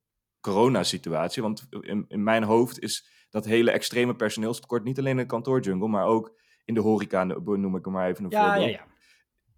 coronasituatie. 0.41 1.43
Want 1.43 1.67
in, 1.81 2.05
in 2.09 2.23
mijn 2.23 2.43
hoofd 2.43 2.79
is 2.79 3.09
dat 3.31 3.45
hele 3.45 3.71
extreme 3.71 4.17
personeelstekort 4.17 4.85
niet 4.85 4.99
alleen 4.99 5.11
in 5.11 5.17
de 5.17 5.27
kantoorjungle, 5.27 5.89
maar 5.89 6.07
ook 6.07 6.39
in 6.65 6.75
de 6.75 6.81
horeca, 6.81 7.25
noem 7.25 7.77
ik 7.77 7.87
er 7.87 7.93
maar 7.93 8.09
even 8.09 8.25
een 8.25 8.31
ja, 8.31 8.45
voorbeeld. 8.45 8.71
Ja, 8.71 8.85
ja. 8.85 8.89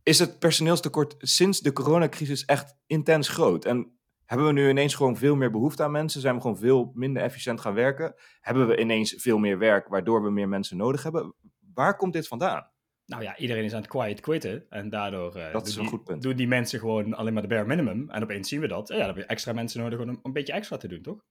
Is 0.03 0.19
het 0.19 0.39
personeelstekort 0.39 1.15
sinds 1.19 1.61
de 1.61 1.73
coronacrisis 1.73 2.45
echt 2.45 2.77
intens 2.87 3.29
groot? 3.29 3.65
En 3.65 4.01
hebben 4.33 4.55
we 4.55 4.61
nu 4.61 4.69
ineens 4.69 4.95
gewoon 4.95 5.17
veel 5.17 5.37
meer 5.37 5.51
behoefte 5.51 5.83
aan 5.83 5.91
mensen? 5.91 6.21
Zijn 6.21 6.35
we 6.35 6.41
gewoon 6.41 6.59
veel 6.59 6.93
minder 6.95 7.23
efficiënt 7.23 7.61
gaan 7.61 7.75
werken? 7.75 8.15
Hebben 8.41 8.69
we 8.69 8.81
ineens 8.81 9.15
veel 9.17 9.39
meer 9.39 9.59
werk, 9.59 9.89
waardoor 9.89 10.23
we 10.23 10.31
meer 10.31 10.49
mensen 10.49 10.77
nodig 10.77 11.03
hebben? 11.03 11.35
Waar 11.75 11.97
komt 11.97 12.13
dit 12.13 12.29
vandaan? 12.29 12.71
Nou 13.07 13.23
ja, 13.23 13.37
iedereen 13.37 13.65
is 13.65 13.73
aan 13.73 13.81
het 13.81 13.91
quiet 13.91 14.21
quitten. 14.21 14.67
En 14.71 14.91
daardoor 14.91 15.37
uh, 15.37 15.53
dat 15.53 15.67
is 15.67 15.75
een 15.75 15.81
die, 15.81 15.91
goed 15.91 16.05
punt. 16.05 16.23
doen 16.23 16.37
die 16.37 16.49
mensen 16.49 16.79
gewoon 16.79 17.15
alleen 17.15 17.33
maar 17.33 17.43
de 17.43 17.49
bare 17.49 17.67
minimum. 17.67 18.11
En 18.11 18.23
opeens 18.23 18.49
zien 18.49 18.61
we 18.61 18.69
dat. 18.69 18.89
Ja, 18.89 18.97
dan 18.97 19.07
heb 19.07 19.17
je 19.17 19.25
extra 19.25 19.53
mensen 19.53 19.81
nodig 19.81 20.01
om 20.01 20.21
een 20.23 20.33
beetje 20.33 20.53
extra 20.53 20.77
te 20.77 20.89
doen, 20.89 21.03
toch? 21.03 21.25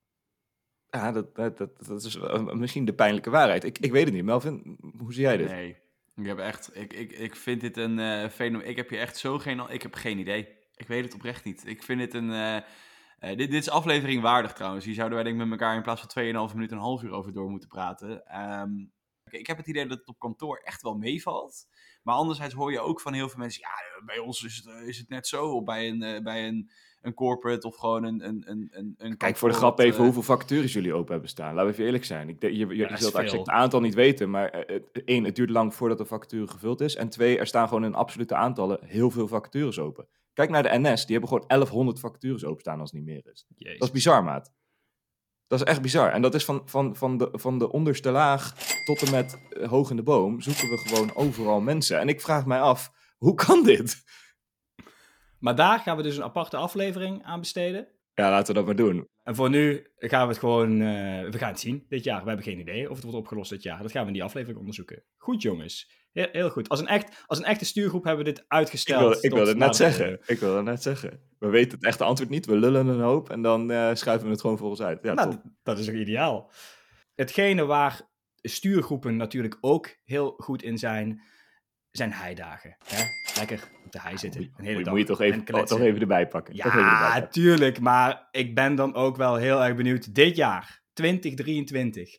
Ja, 0.90 1.12
dat, 1.12 1.34
dat, 1.34 1.58
dat, 1.58 1.86
dat 1.86 2.04
is 2.04 2.18
misschien 2.52 2.84
de 2.84 2.94
pijnlijke 2.94 3.30
waarheid. 3.30 3.64
Ik, 3.64 3.78
ik 3.78 3.92
weet 3.92 4.04
het 4.04 4.14
niet. 4.14 4.24
Melvin, 4.24 4.78
hoe 4.98 5.12
zie 5.12 5.22
jij 5.22 5.36
dit? 5.36 5.48
Nee, 5.48 5.76
ik 6.14 6.26
heb 6.26 6.38
echt, 6.38 6.76
ik, 6.76 6.92
ik, 6.92 7.12
ik 7.12 7.36
vind 7.36 7.60
dit 7.60 7.76
een 7.76 7.98
uh, 7.98 8.28
fenomeen. 8.28 8.68
Ik 8.68 8.76
heb 8.76 8.88
hier 8.88 9.00
echt 9.00 9.16
zo 9.16 9.38
geen, 9.38 9.62
ik 9.68 9.82
heb 9.82 9.94
geen 9.94 10.18
idee. 10.18 10.48
Ik 10.74 10.86
weet 10.86 11.04
het 11.04 11.14
oprecht 11.14 11.44
niet. 11.44 11.66
Ik 11.66 11.82
vind 11.82 11.98
dit 11.98 12.14
een, 12.14 12.30
uh, 12.30 12.56
dit, 13.28 13.38
dit 13.38 13.54
is 13.54 13.70
aflevering 13.70 14.22
waardig 14.22 14.52
trouwens. 14.52 14.84
Hier 14.84 14.94
zouden 14.94 15.16
wij 15.16 15.24
denk 15.24 15.40
ik 15.40 15.48
met 15.48 15.60
elkaar 15.60 15.76
in 15.76 15.82
plaats 15.82 16.00
van 16.00 16.48
2,5 16.48 16.54
minuten 16.54 16.76
een 16.76 16.82
half 16.82 17.02
uur 17.02 17.12
over 17.12 17.32
door 17.32 17.50
moeten 17.50 17.68
praten. 17.68 18.40
Um, 18.40 18.92
ik 19.30 19.46
heb 19.46 19.56
het 19.56 19.66
idee 19.66 19.86
dat 19.86 19.98
het 19.98 20.08
op 20.08 20.18
kantoor 20.18 20.60
echt 20.64 20.82
wel 20.82 20.94
meevalt. 20.94 21.66
Maar 22.02 22.14
anderzijds 22.14 22.54
hoor 22.54 22.72
je 22.72 22.80
ook 22.80 23.00
van 23.00 23.12
heel 23.12 23.28
veel 23.28 23.38
mensen, 23.38 23.60
ja, 23.60 24.04
bij 24.04 24.18
ons 24.18 24.42
is 24.44 24.56
het, 24.64 24.88
is 24.88 24.98
het 24.98 25.08
net 25.08 25.26
zo. 25.26 25.44
Of 25.44 25.64
bij 25.64 25.88
een, 25.88 26.22
bij 26.22 26.48
een, 26.48 26.70
een 27.00 27.14
corporate 27.14 27.66
of 27.66 27.76
gewoon 27.76 28.04
een... 28.04 28.26
een, 28.26 28.42
een, 28.46 28.94
een 28.96 29.16
Kijk 29.16 29.36
voor 29.36 29.48
de 29.48 29.54
grap 29.54 29.78
even 29.78 29.98
uh, 29.98 30.04
hoeveel 30.04 30.22
vacatures 30.22 30.72
jullie 30.72 30.94
open 30.94 31.12
hebben 31.12 31.30
staan. 31.30 31.54
Laten 31.54 31.66
we 31.66 31.72
even 31.72 31.84
eerlijk 31.84 32.04
zijn. 32.04 32.28
Ik, 32.28 32.42
je 32.42 32.56
je, 32.56 32.66
je 32.66 32.74
ja, 32.74 32.96
zult 32.96 33.14
het 33.14 33.48
aantal 33.48 33.80
niet 33.80 33.94
weten, 33.94 34.30
maar 34.30 34.70
uh, 34.70 34.78
één, 35.04 35.24
het 35.24 35.36
duurt 35.36 35.50
lang 35.50 35.74
voordat 35.74 35.98
de 35.98 36.04
vacature 36.04 36.48
gevuld 36.48 36.80
is. 36.80 36.96
En 36.96 37.08
twee, 37.08 37.38
er 37.38 37.46
staan 37.46 37.68
gewoon 37.68 37.84
in 37.84 37.94
absolute 37.94 38.34
aantallen 38.34 38.78
heel 38.84 39.10
veel 39.10 39.28
vacatures 39.28 39.78
open. 39.78 40.08
Kijk 40.32 40.50
naar 40.50 40.62
de 40.62 40.78
NS, 40.78 41.06
die 41.06 41.16
hebben 41.16 41.28
gewoon 41.28 41.48
1100 41.48 42.00
vacatures 42.00 42.44
openstaan 42.44 42.80
als 42.80 42.90
het 42.90 43.00
niet 43.00 43.08
meer 43.08 43.32
is. 43.32 43.46
Jezus. 43.56 43.78
Dat 43.78 43.88
is 43.88 43.94
bizar, 43.94 44.24
maat. 44.24 44.52
Dat 45.46 45.60
is 45.60 45.66
echt 45.66 45.82
bizar. 45.82 46.12
En 46.12 46.22
dat 46.22 46.34
is 46.34 46.44
van, 46.44 46.62
van, 46.64 46.96
van, 46.96 47.18
de, 47.18 47.28
van 47.32 47.58
de 47.58 47.72
onderste 47.72 48.10
laag 48.10 48.54
tot 48.84 49.02
en 49.02 49.10
met 49.10 49.38
uh, 49.50 49.68
hoog 49.68 49.90
in 49.90 49.96
de 49.96 50.02
boom 50.02 50.40
zoeken 50.40 50.68
we 50.68 50.78
gewoon 50.78 51.14
overal 51.14 51.60
mensen. 51.60 52.00
En 52.00 52.08
ik 52.08 52.20
vraag 52.20 52.46
mij 52.46 52.60
af, 52.60 52.92
hoe 53.18 53.34
kan 53.34 53.62
dit? 53.64 54.02
Maar 55.38 55.54
daar 55.54 55.78
gaan 55.78 55.96
we 55.96 56.02
dus 56.02 56.16
een 56.16 56.22
aparte 56.22 56.56
aflevering 56.56 57.24
aan 57.24 57.40
besteden. 57.40 57.88
Ja, 58.14 58.30
laten 58.30 58.46
we 58.46 58.52
dat 58.52 58.64
maar 58.66 58.76
doen. 58.76 59.08
En 59.22 59.34
voor 59.34 59.50
nu 59.50 59.86
gaan 59.96 60.22
we 60.22 60.28
het 60.28 60.38
gewoon, 60.38 60.70
uh, 60.80 61.30
we 61.30 61.38
gaan 61.38 61.48
het 61.48 61.60
zien 61.60 61.84
dit 61.88 62.04
jaar. 62.04 62.22
We 62.22 62.26
hebben 62.26 62.44
geen 62.44 62.58
idee 62.58 62.90
of 62.90 62.94
het 62.94 63.04
wordt 63.04 63.18
opgelost 63.18 63.50
dit 63.50 63.62
jaar. 63.62 63.82
Dat 63.82 63.90
gaan 63.90 64.00
we 64.00 64.06
in 64.06 64.12
die 64.12 64.22
aflevering 64.22 64.58
onderzoeken. 64.58 65.04
Goed 65.16 65.42
jongens, 65.42 65.90
heel, 66.12 66.28
heel 66.32 66.50
goed. 66.50 66.68
Als 66.68 66.80
een, 66.80 66.86
echt, 66.86 67.24
als 67.26 67.38
een 67.38 67.44
echte 67.44 67.64
stuurgroep 67.64 68.04
hebben 68.04 68.24
we 68.24 68.32
dit 68.32 68.44
uitgesteld. 68.48 69.14
Ik 69.14 69.20
wil, 69.20 69.30
ik 69.30 69.36
wil 69.36 69.46
het 69.46 69.56
net 69.56 69.76
zeggen. 69.76 70.20
Ik 70.26 70.38
wil 70.38 70.56
het 70.56 70.64
net 70.64 70.82
zeggen. 70.82 71.20
We 71.38 71.48
weten 71.48 71.78
het 71.78 71.86
echte 71.86 72.04
antwoord 72.04 72.30
niet, 72.30 72.46
we 72.46 72.56
lullen 72.56 72.86
een 72.86 73.00
hoop 73.00 73.30
en 73.30 73.42
dan 73.42 73.70
uh, 73.70 73.90
schuiven 73.92 74.26
we 74.26 74.32
het 74.32 74.40
gewoon 74.40 74.58
voor 74.58 74.68
ons 74.68 74.82
uit. 74.82 74.98
Ja, 75.02 75.14
nou, 75.14 75.36
dat 75.62 75.78
is 75.78 75.88
ook 75.88 75.94
ideaal. 75.94 76.50
Hetgene 77.14 77.64
waar 77.64 78.00
stuurgroepen 78.42 79.16
natuurlijk 79.16 79.58
ook 79.60 79.96
heel 80.04 80.34
goed 80.36 80.62
in 80.62 80.78
zijn, 80.78 81.22
zijn 81.90 82.12
heidagen. 82.12 82.76
Hè? 82.84 83.02
Lekker 83.36 83.68
op 83.84 83.92
de 83.92 84.00
hei 84.00 84.18
zitten. 84.18 84.40
Een 84.40 84.64
hele 84.64 84.74
moet, 84.74 84.84
dag 84.84 84.92
moet 84.94 85.02
je 85.02 85.08
toch 85.08 85.20
even, 85.20 85.54
oh, 85.54 85.62
toch 85.62 85.80
even 85.80 86.00
erbij 86.00 86.28
pakken. 86.28 86.54
Ja, 86.56 86.64
erbij 86.64 86.82
pakken. 86.82 87.30
tuurlijk. 87.30 87.80
Maar 87.80 88.28
ik 88.30 88.54
ben 88.54 88.74
dan 88.74 88.94
ook 88.94 89.16
wel 89.16 89.34
heel 89.34 89.64
erg 89.64 89.76
benieuwd. 89.76 90.14
Dit 90.14 90.36
jaar, 90.36 90.82
2023, 90.92 92.18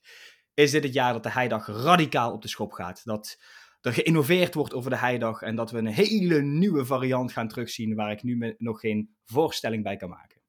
is 0.54 0.72
dit 0.72 0.84
het 0.84 0.94
jaar 0.94 1.14
dat 1.14 1.24
de 1.24 1.32
heidag 1.32 1.68
radicaal 1.68 2.32
op 2.32 2.42
de 2.42 2.48
schop 2.48 2.72
gaat. 2.72 3.02
Dat 3.04 3.38
er 3.82 3.94
geïnnoveerd 3.94 4.54
wordt 4.54 4.74
over 4.74 4.90
de 4.90 4.98
heidag 4.98 5.42
en 5.42 5.56
dat 5.56 5.72
we 5.72 5.78
een 5.78 5.88
hele 5.88 6.42
nieuwe 6.42 6.86
variant 6.86 7.32
gaan 7.32 7.48
terugzien 7.48 7.96
waar 7.96 8.12
ik 8.12 8.24
nu 8.24 8.56
nog 8.58 8.80
geen 8.80 9.16
voorstelling 9.26 9.84
bij 9.84 9.96
kan 9.96 10.10
maken. 10.10 10.42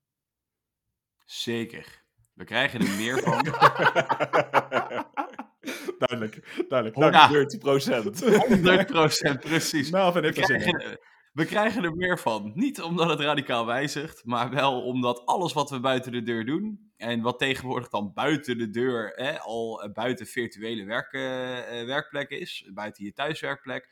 Zeker. 1.24 2.02
We 2.32 2.44
krijgen 2.44 2.80
er 2.80 2.96
meer 2.96 3.18
van. 3.26 3.46
duidelijk, 6.06 6.64
duidelijk. 6.68 6.96
100 6.96 7.58
procent. 7.58 8.20
100 8.48 8.86
procent, 8.86 9.40
precies. 9.40 9.90
We, 9.90 10.30
krijgen, 10.32 10.98
we 11.32 11.44
krijgen 11.44 11.84
er 11.84 11.96
meer 11.96 12.18
van. 12.18 12.52
Niet 12.54 12.82
omdat 12.82 13.08
het 13.08 13.20
radicaal 13.20 13.66
wijzigt, 13.66 14.24
maar 14.24 14.50
wel 14.50 14.82
omdat 14.82 15.26
alles 15.26 15.52
wat 15.52 15.70
we 15.70 15.80
buiten 15.80 16.12
de 16.12 16.22
deur 16.22 16.44
doen, 16.44 16.92
en 16.96 17.20
wat 17.20 17.38
tegenwoordig 17.38 17.88
dan 17.88 18.12
buiten 18.14 18.58
de 18.58 18.70
deur 18.70 19.12
hè, 19.14 19.38
al 19.38 19.90
buiten 19.92 20.26
virtuele 20.26 20.84
werk, 20.84 21.12
uh, 21.12 21.86
werkplekken 21.86 22.40
is, 22.40 22.70
buiten 22.74 23.04
je 23.04 23.12
thuiswerkplek, 23.12 23.88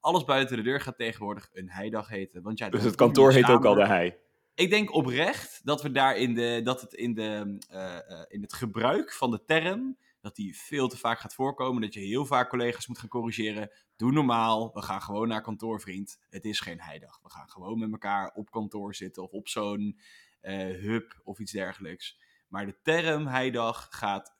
alles 0.00 0.24
buiten 0.24 0.56
de 0.56 0.62
deur 0.62 0.80
gaat 0.80 0.96
tegenwoordig 0.96 1.48
een 1.52 1.70
heidag 1.70 2.08
heten. 2.08 2.42
Want 2.42 2.58
ja, 2.58 2.68
dus 2.68 2.82
het 2.82 2.94
kantoor 2.94 3.32
heet 3.32 3.50
ook 3.50 3.64
al 3.64 3.74
de 3.74 3.86
hei. 3.86 4.14
Ik 4.54 4.70
denk 4.70 4.94
oprecht 4.94 5.60
dat 5.64 5.82
we 5.82 5.90
daar 5.90 6.16
in 6.16 6.34
de, 6.34 6.60
dat 6.64 6.80
het 6.80 6.92
in, 6.94 7.14
de, 7.14 7.58
uh, 7.72 7.78
uh, 8.08 8.24
in 8.28 8.42
het 8.42 8.52
gebruik 8.52 9.12
van 9.12 9.30
de 9.30 9.44
term, 9.44 9.96
dat 10.26 10.36
die 10.36 10.58
veel 10.58 10.88
te 10.88 10.96
vaak 10.96 11.18
gaat 11.18 11.34
voorkomen. 11.34 11.82
Dat 11.82 11.94
je 11.94 12.00
heel 12.00 12.26
vaak 12.26 12.48
collega's 12.48 12.86
moet 12.86 12.98
gaan 12.98 13.08
corrigeren. 13.08 13.70
Doe 13.96 14.12
normaal, 14.12 14.70
we 14.72 14.82
gaan 14.82 15.02
gewoon 15.02 15.28
naar 15.28 15.42
kantoor, 15.42 15.80
vriend. 15.80 16.18
Het 16.28 16.44
is 16.44 16.60
geen 16.60 16.80
heidag. 16.80 17.20
We 17.22 17.30
gaan 17.30 17.48
gewoon 17.48 17.78
met 17.78 17.92
elkaar 17.92 18.32
op 18.34 18.50
kantoor 18.50 18.94
zitten 18.94 19.22
of 19.22 19.30
op 19.30 19.48
zo'n 19.48 20.00
uh, 20.42 20.52
hub 20.54 21.20
of 21.24 21.38
iets 21.38 21.52
dergelijks. 21.52 22.20
Maar 22.48 22.66
de 22.66 22.76
term 22.82 23.26
heidag 23.26 23.86
gaat 23.90 24.34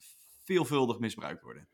veelvuldig 0.45 0.99
misbruikt 0.99 1.43
worden. 1.43 1.69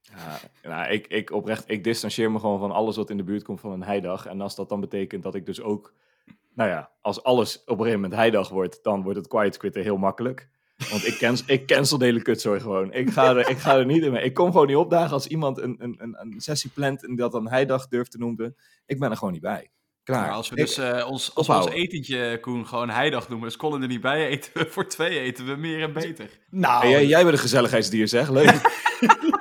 Ja, 0.00 0.40
nou, 0.62 0.92
ik, 0.92 1.06
ik 1.06 1.30
oprecht, 1.30 1.70
ik 1.70 1.84
distancieer 1.84 2.30
me 2.30 2.38
gewoon 2.38 2.58
van 2.58 2.70
alles 2.70 2.96
wat 2.96 3.10
in 3.10 3.16
de 3.16 3.24
buurt 3.24 3.44
komt 3.44 3.60
van 3.60 3.72
een 3.72 3.82
heidag. 3.82 4.26
En 4.26 4.40
als 4.40 4.54
dat 4.54 4.68
dan 4.68 4.80
betekent 4.80 5.22
dat 5.22 5.34
ik 5.34 5.46
dus 5.46 5.60
ook 5.60 5.94
nou 6.54 6.70
ja, 6.70 6.90
als 7.00 7.22
alles 7.22 7.60
op 7.60 7.68
een 7.68 7.76
gegeven 7.76 8.00
moment 8.00 8.20
heidag 8.20 8.48
wordt, 8.48 8.82
dan 8.82 9.02
wordt 9.02 9.18
het 9.18 9.28
quiet 9.28 9.56
quitten 9.56 9.82
heel 9.82 9.96
makkelijk. 9.96 10.48
Want 10.90 11.06
ik, 11.06 11.18
cancel, 11.18 11.44
ik 11.48 11.66
cancel 11.66 11.98
de 11.98 12.04
hele 12.04 12.22
kutzooi 12.22 12.60
gewoon. 12.60 12.92
Ik 12.92 13.10
ga, 13.10 13.36
er, 13.36 13.48
ik 13.48 13.58
ga 13.58 13.76
er 13.76 13.86
niet 13.86 14.02
in 14.02 14.12
mee. 14.12 14.24
Ik 14.24 14.34
kom 14.34 14.50
gewoon 14.52 14.66
niet 14.66 14.76
opdagen 14.76 15.12
als 15.12 15.26
iemand 15.26 15.58
een, 15.58 15.76
een, 15.78 15.96
een, 15.98 16.16
een 16.20 16.40
sessie 16.40 16.70
plant 16.70 17.06
en 17.06 17.16
dat 17.16 17.32
dan 17.32 17.48
heidag 17.48 17.88
durft 17.88 18.10
te 18.10 18.18
noemen. 18.18 18.56
Ik 18.86 18.98
ben 18.98 19.10
er 19.10 19.16
gewoon 19.16 19.32
niet 19.32 19.42
bij. 19.42 19.70
Klaar. 20.04 20.20
Maar 20.20 20.30
als 20.30 20.48
we 20.48 20.56
dus 20.56 20.78
uh, 20.78 21.06
ons, 21.08 21.34
als 21.34 21.46
we 21.46 21.54
ons 21.54 21.68
etentje, 21.68 22.38
Koen, 22.40 22.66
gewoon 22.66 22.90
heidag 22.90 23.28
noemen, 23.28 23.48
dus 23.48 23.56
Colin 23.56 23.82
er 23.82 23.88
niet 23.88 24.00
bij, 24.00 24.26
eten 24.26 24.50
we 24.54 24.66
voor 24.74 24.88
twee 24.88 25.18
eten 25.18 25.46
we 25.46 25.56
meer 25.56 25.82
en 25.82 25.92
beter. 25.92 26.30
Nou, 26.50 26.84
en 26.84 26.90
jij, 26.90 27.06
jij 27.06 27.22
bent 27.22 27.34
een 27.34 27.40
gezelligheidsdier, 27.40 28.08
zeg. 28.08 28.30
Leuk. 28.30 28.60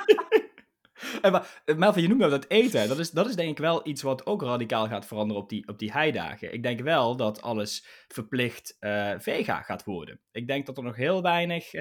Maar, 1.32 1.62
Melvin, 1.78 2.02
je 2.02 2.08
noemt 2.08 2.22
dat 2.22 2.50
eten. 2.50 2.88
Dat 2.88 3.00
is, 3.00 3.12
dat 3.12 3.28
is 3.28 3.36
denk 3.36 3.50
ik 3.50 3.58
wel 3.58 3.88
iets 3.88 4.02
wat 4.02 4.26
ook 4.26 4.42
radicaal 4.42 4.88
gaat 4.88 5.06
veranderen 5.06 5.42
op 5.44 5.50
die, 5.50 5.68
op 5.68 5.80
die 5.80 5.92
heidagen. 5.92 6.54
Ik 6.54 6.64
denk 6.64 6.80
wel 6.80 7.16
dat 7.16 7.42
alles 7.42 7.86
verplicht 8.08 8.78
uh, 8.80 9.14
vega 9.18 9.62
gaat 9.62 9.84
worden. 9.84 10.20
Ik 10.32 10.48
denk 10.48 10.66
dat 10.66 10.78
er 10.78 10.84
nog 10.84 10.96
heel 10.96 11.22
weinig, 11.22 11.72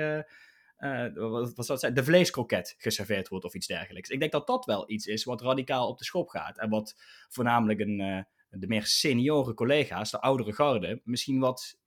wat, 1.14 1.54
wat 1.54 1.66
zou 1.66 1.72
het 1.72 1.80
zijn, 1.80 1.94
de 1.94 2.04
vleeskroket 2.04 2.74
geserveerd 2.78 3.28
wordt 3.28 3.44
of 3.44 3.54
iets 3.54 3.66
dergelijks. 3.66 4.08
Ik 4.08 4.20
denk 4.20 4.32
dat 4.32 4.46
dat 4.46 4.64
wel 4.64 4.90
iets 4.90 5.06
is 5.06 5.24
wat 5.24 5.42
radicaal 5.42 5.88
op 5.88 5.98
de 5.98 6.04
schop 6.04 6.28
gaat. 6.28 6.58
En 6.58 6.70
wat 6.70 6.94
voornamelijk 7.28 7.80
een, 7.80 8.26
de 8.50 8.66
meer 8.66 8.86
senioren 8.86 9.54
collega's, 9.54 10.10
de 10.10 10.20
oudere 10.20 10.52
garde, 10.52 11.00
misschien 11.04 11.38
wat 11.38 11.78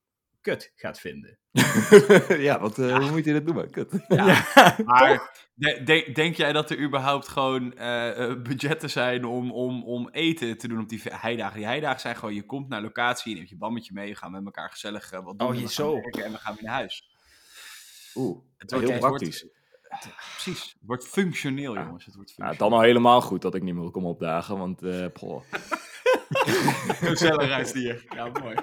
kut 0.42 0.72
gaat 0.76 1.00
vinden. 1.00 1.38
ja, 2.48 2.60
want 2.60 2.78
uh, 2.78 2.98
hoe 2.98 3.12
moet 3.12 3.26
je 3.26 3.34
dat 3.34 3.46
doen? 3.46 3.70
Kut. 3.70 3.92
Ja, 4.08 4.46
maar 4.86 5.44
de, 5.54 6.10
denk 6.14 6.36
jij 6.36 6.54
dat 6.54 6.70
er 6.70 6.80
überhaupt 6.80 7.28
gewoon 7.28 7.74
uh, 7.78 8.42
budgetten 8.42 8.90
zijn 8.90 9.26
om, 9.26 9.52
om, 9.52 9.84
om 9.84 10.10
eten 10.10 10.58
te 10.58 10.68
doen 10.68 10.80
op 10.80 10.90
die 10.90 11.02
heidagen? 11.04 11.58
Die 11.58 11.66
heidagen 11.66 12.00
zijn 12.00 12.16
gewoon, 12.16 12.34
je 12.34 12.46
komt 12.46 12.70
naar 12.70 12.82
locatie, 12.82 13.32
je 13.32 13.38
neemt 13.38 13.50
je 13.50 13.58
bammetje 13.58 13.94
mee, 13.94 14.08
je 14.08 14.16
gaat 14.16 14.32
met 14.32 14.46
elkaar 14.46 14.70
gezellig 14.70 15.10
wat 15.10 15.40
doen. 15.40 15.48
Oh, 15.48 15.60
je 15.60 15.70
zo. 15.70 15.96
En 15.96 16.32
we 16.32 16.38
gaan 16.38 16.54
weer 16.54 16.64
naar 16.64 16.74
huis. 16.74 17.10
Oeh, 18.16 18.38
het 18.58 18.72
wordt 18.72 18.90
heel 18.90 19.00
praktisch. 19.00 19.42
Wordt, 19.42 20.08
precies, 20.34 20.64
het 20.64 20.86
wordt 20.86 21.08
functioneel, 21.08 21.74
jongens. 21.74 22.06
Het 22.06 22.16
wordt 22.16 22.32
functioneel. 22.32 22.52
Ja, 22.52 22.58
dan 22.58 22.74
al 22.74 22.82
helemaal 22.82 23.22
goed 23.22 23.42
dat 23.42 23.56
ik 23.56 23.64
niet 23.64 23.76
meer 23.76 23.92
kom 23.92 24.06
opdagen, 24.06 24.58
want... 24.58 24.82
Uh, 26.30 26.46
Gezelligheidsdier. 27.02 28.06
Ja, 28.10 28.30
mooi. 28.42 28.56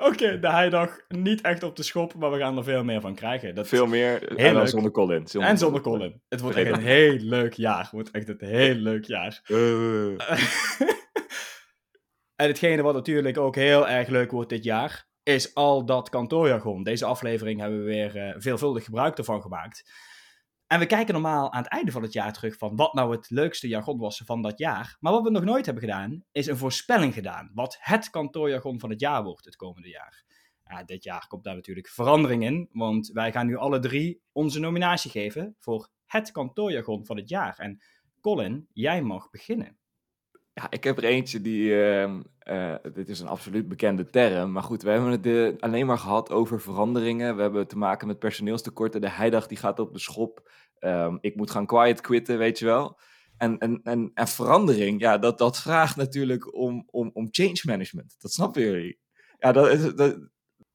Oké, 0.00 0.38
de 0.38 0.50
heidag 0.50 1.00
niet 1.08 1.40
echt 1.40 1.62
op 1.62 1.76
de 1.76 1.82
schop, 1.82 2.14
maar 2.14 2.30
we 2.30 2.38
gaan 2.38 2.56
er 2.56 2.64
veel 2.64 2.84
meer 2.84 3.00
van 3.00 3.14
krijgen. 3.14 3.54
Dat 3.54 3.68
veel 3.68 3.86
meer, 3.86 4.36
en 4.36 4.54
dan 4.54 4.68
zonder 4.68 4.90
Colin. 4.90 5.26
Zonder 5.26 5.50
en 5.50 5.58
zonder 5.58 5.80
Colin. 5.80 6.22
Het 6.28 6.40
wordt 6.40 6.56
echt 6.56 6.70
een 6.70 6.82
heel 6.82 7.16
leuk 7.18 7.52
jaar. 7.52 7.80
Het 7.80 7.90
wordt 7.90 8.10
echt 8.10 8.28
een 8.28 8.48
heel 8.48 8.74
leuk 8.74 9.04
jaar. 9.04 9.40
Uh. 9.46 10.10
en 12.36 12.46
hetgene 12.46 12.82
wat 12.82 12.94
natuurlijk 12.94 13.38
ook 13.38 13.54
heel 13.54 13.88
erg 13.88 14.08
leuk 14.08 14.30
wordt 14.30 14.50
dit 14.50 14.64
jaar, 14.64 15.08
is 15.22 15.54
al 15.54 15.84
dat 15.84 16.08
kantoorjargon. 16.08 16.82
Deze 16.82 17.04
aflevering 17.04 17.60
hebben 17.60 17.78
we 17.78 17.84
weer 17.84 18.16
uh, 18.16 18.34
veelvuldig 18.36 18.84
gebruik 18.84 19.18
ervan 19.18 19.42
gemaakt. 19.42 19.90
En 20.66 20.78
we 20.78 20.86
kijken 20.86 21.14
normaal 21.14 21.52
aan 21.52 21.62
het 21.62 21.72
einde 21.72 21.90
van 21.90 22.02
het 22.02 22.12
jaar 22.12 22.32
terug 22.32 22.56
van 22.56 22.76
wat 22.76 22.94
nou 22.94 23.12
het 23.12 23.30
leukste 23.30 23.68
jargon 23.68 23.98
was 23.98 24.22
van 24.24 24.42
dat 24.42 24.58
jaar. 24.58 24.96
Maar 25.00 25.12
wat 25.12 25.22
we 25.22 25.30
nog 25.30 25.44
nooit 25.44 25.66
hebben 25.66 25.84
gedaan, 25.84 26.24
is 26.32 26.46
een 26.46 26.56
voorspelling 26.56 27.14
gedaan. 27.14 27.50
Wat 27.54 27.76
het 27.80 28.10
kantoorjargon 28.10 28.80
van 28.80 28.90
het 28.90 29.00
jaar 29.00 29.22
wordt 29.22 29.44
het 29.44 29.56
komende 29.56 29.88
jaar. 29.88 30.24
Ja, 30.64 30.84
dit 30.84 31.04
jaar 31.04 31.26
komt 31.26 31.44
daar 31.44 31.54
natuurlijk 31.54 31.88
verandering 31.88 32.44
in, 32.44 32.68
want 32.72 33.08
wij 33.08 33.32
gaan 33.32 33.46
nu 33.46 33.56
alle 33.56 33.78
drie 33.78 34.22
onze 34.32 34.60
nominatie 34.60 35.10
geven 35.10 35.56
voor 35.58 35.90
het 36.06 36.30
kantoorjargon 36.30 37.06
van 37.06 37.16
het 37.16 37.28
jaar. 37.28 37.58
En 37.58 37.82
Colin, 38.20 38.68
jij 38.72 39.02
mag 39.02 39.30
beginnen. 39.30 39.78
Ja, 40.52 40.70
ik 40.70 40.84
heb 40.84 40.96
er 40.96 41.04
eentje 41.04 41.40
die. 41.40 41.62
Uh, 41.68 42.20
uh, 42.50 42.74
dit 42.94 43.08
is 43.08 43.20
een 43.20 43.28
absoluut 43.28 43.68
bekende 43.68 44.10
term. 44.10 44.52
Maar 44.52 44.62
goed, 44.62 44.82
we 44.82 44.90
hebben 44.90 45.10
het 45.10 45.26
uh, 45.26 45.52
alleen 45.58 45.86
maar 45.86 45.98
gehad 45.98 46.30
over 46.30 46.60
veranderingen. 46.60 47.36
We 47.36 47.42
hebben 47.42 47.66
te 47.66 47.78
maken 47.78 48.06
met 48.06 48.18
personeelstekorten. 48.18 49.00
De 49.00 49.10
heidag 49.10 49.46
die 49.46 49.58
gaat 49.58 49.78
op 49.78 49.92
de 49.92 49.98
schop. 49.98 50.50
Um, 50.80 51.18
ik 51.20 51.36
moet 51.36 51.50
gaan 51.50 51.66
quiet 51.66 52.00
quitten, 52.00 52.38
weet 52.38 52.58
je 52.58 52.64
wel. 52.64 52.98
En, 53.36 53.58
en, 53.58 53.80
en, 53.82 54.10
en 54.14 54.28
verandering, 54.28 55.00
ja, 55.00 55.18
dat, 55.18 55.38
dat 55.38 55.58
vraagt 55.58 55.96
natuurlijk 55.96 56.54
om, 56.54 56.88
om, 56.90 57.10
om 57.12 57.28
change 57.30 57.60
management. 57.62 58.16
Dat 58.18 58.32
snappen 58.32 58.62
jullie. 58.62 59.00
Ja, 59.38 59.52
dat, 59.52 59.68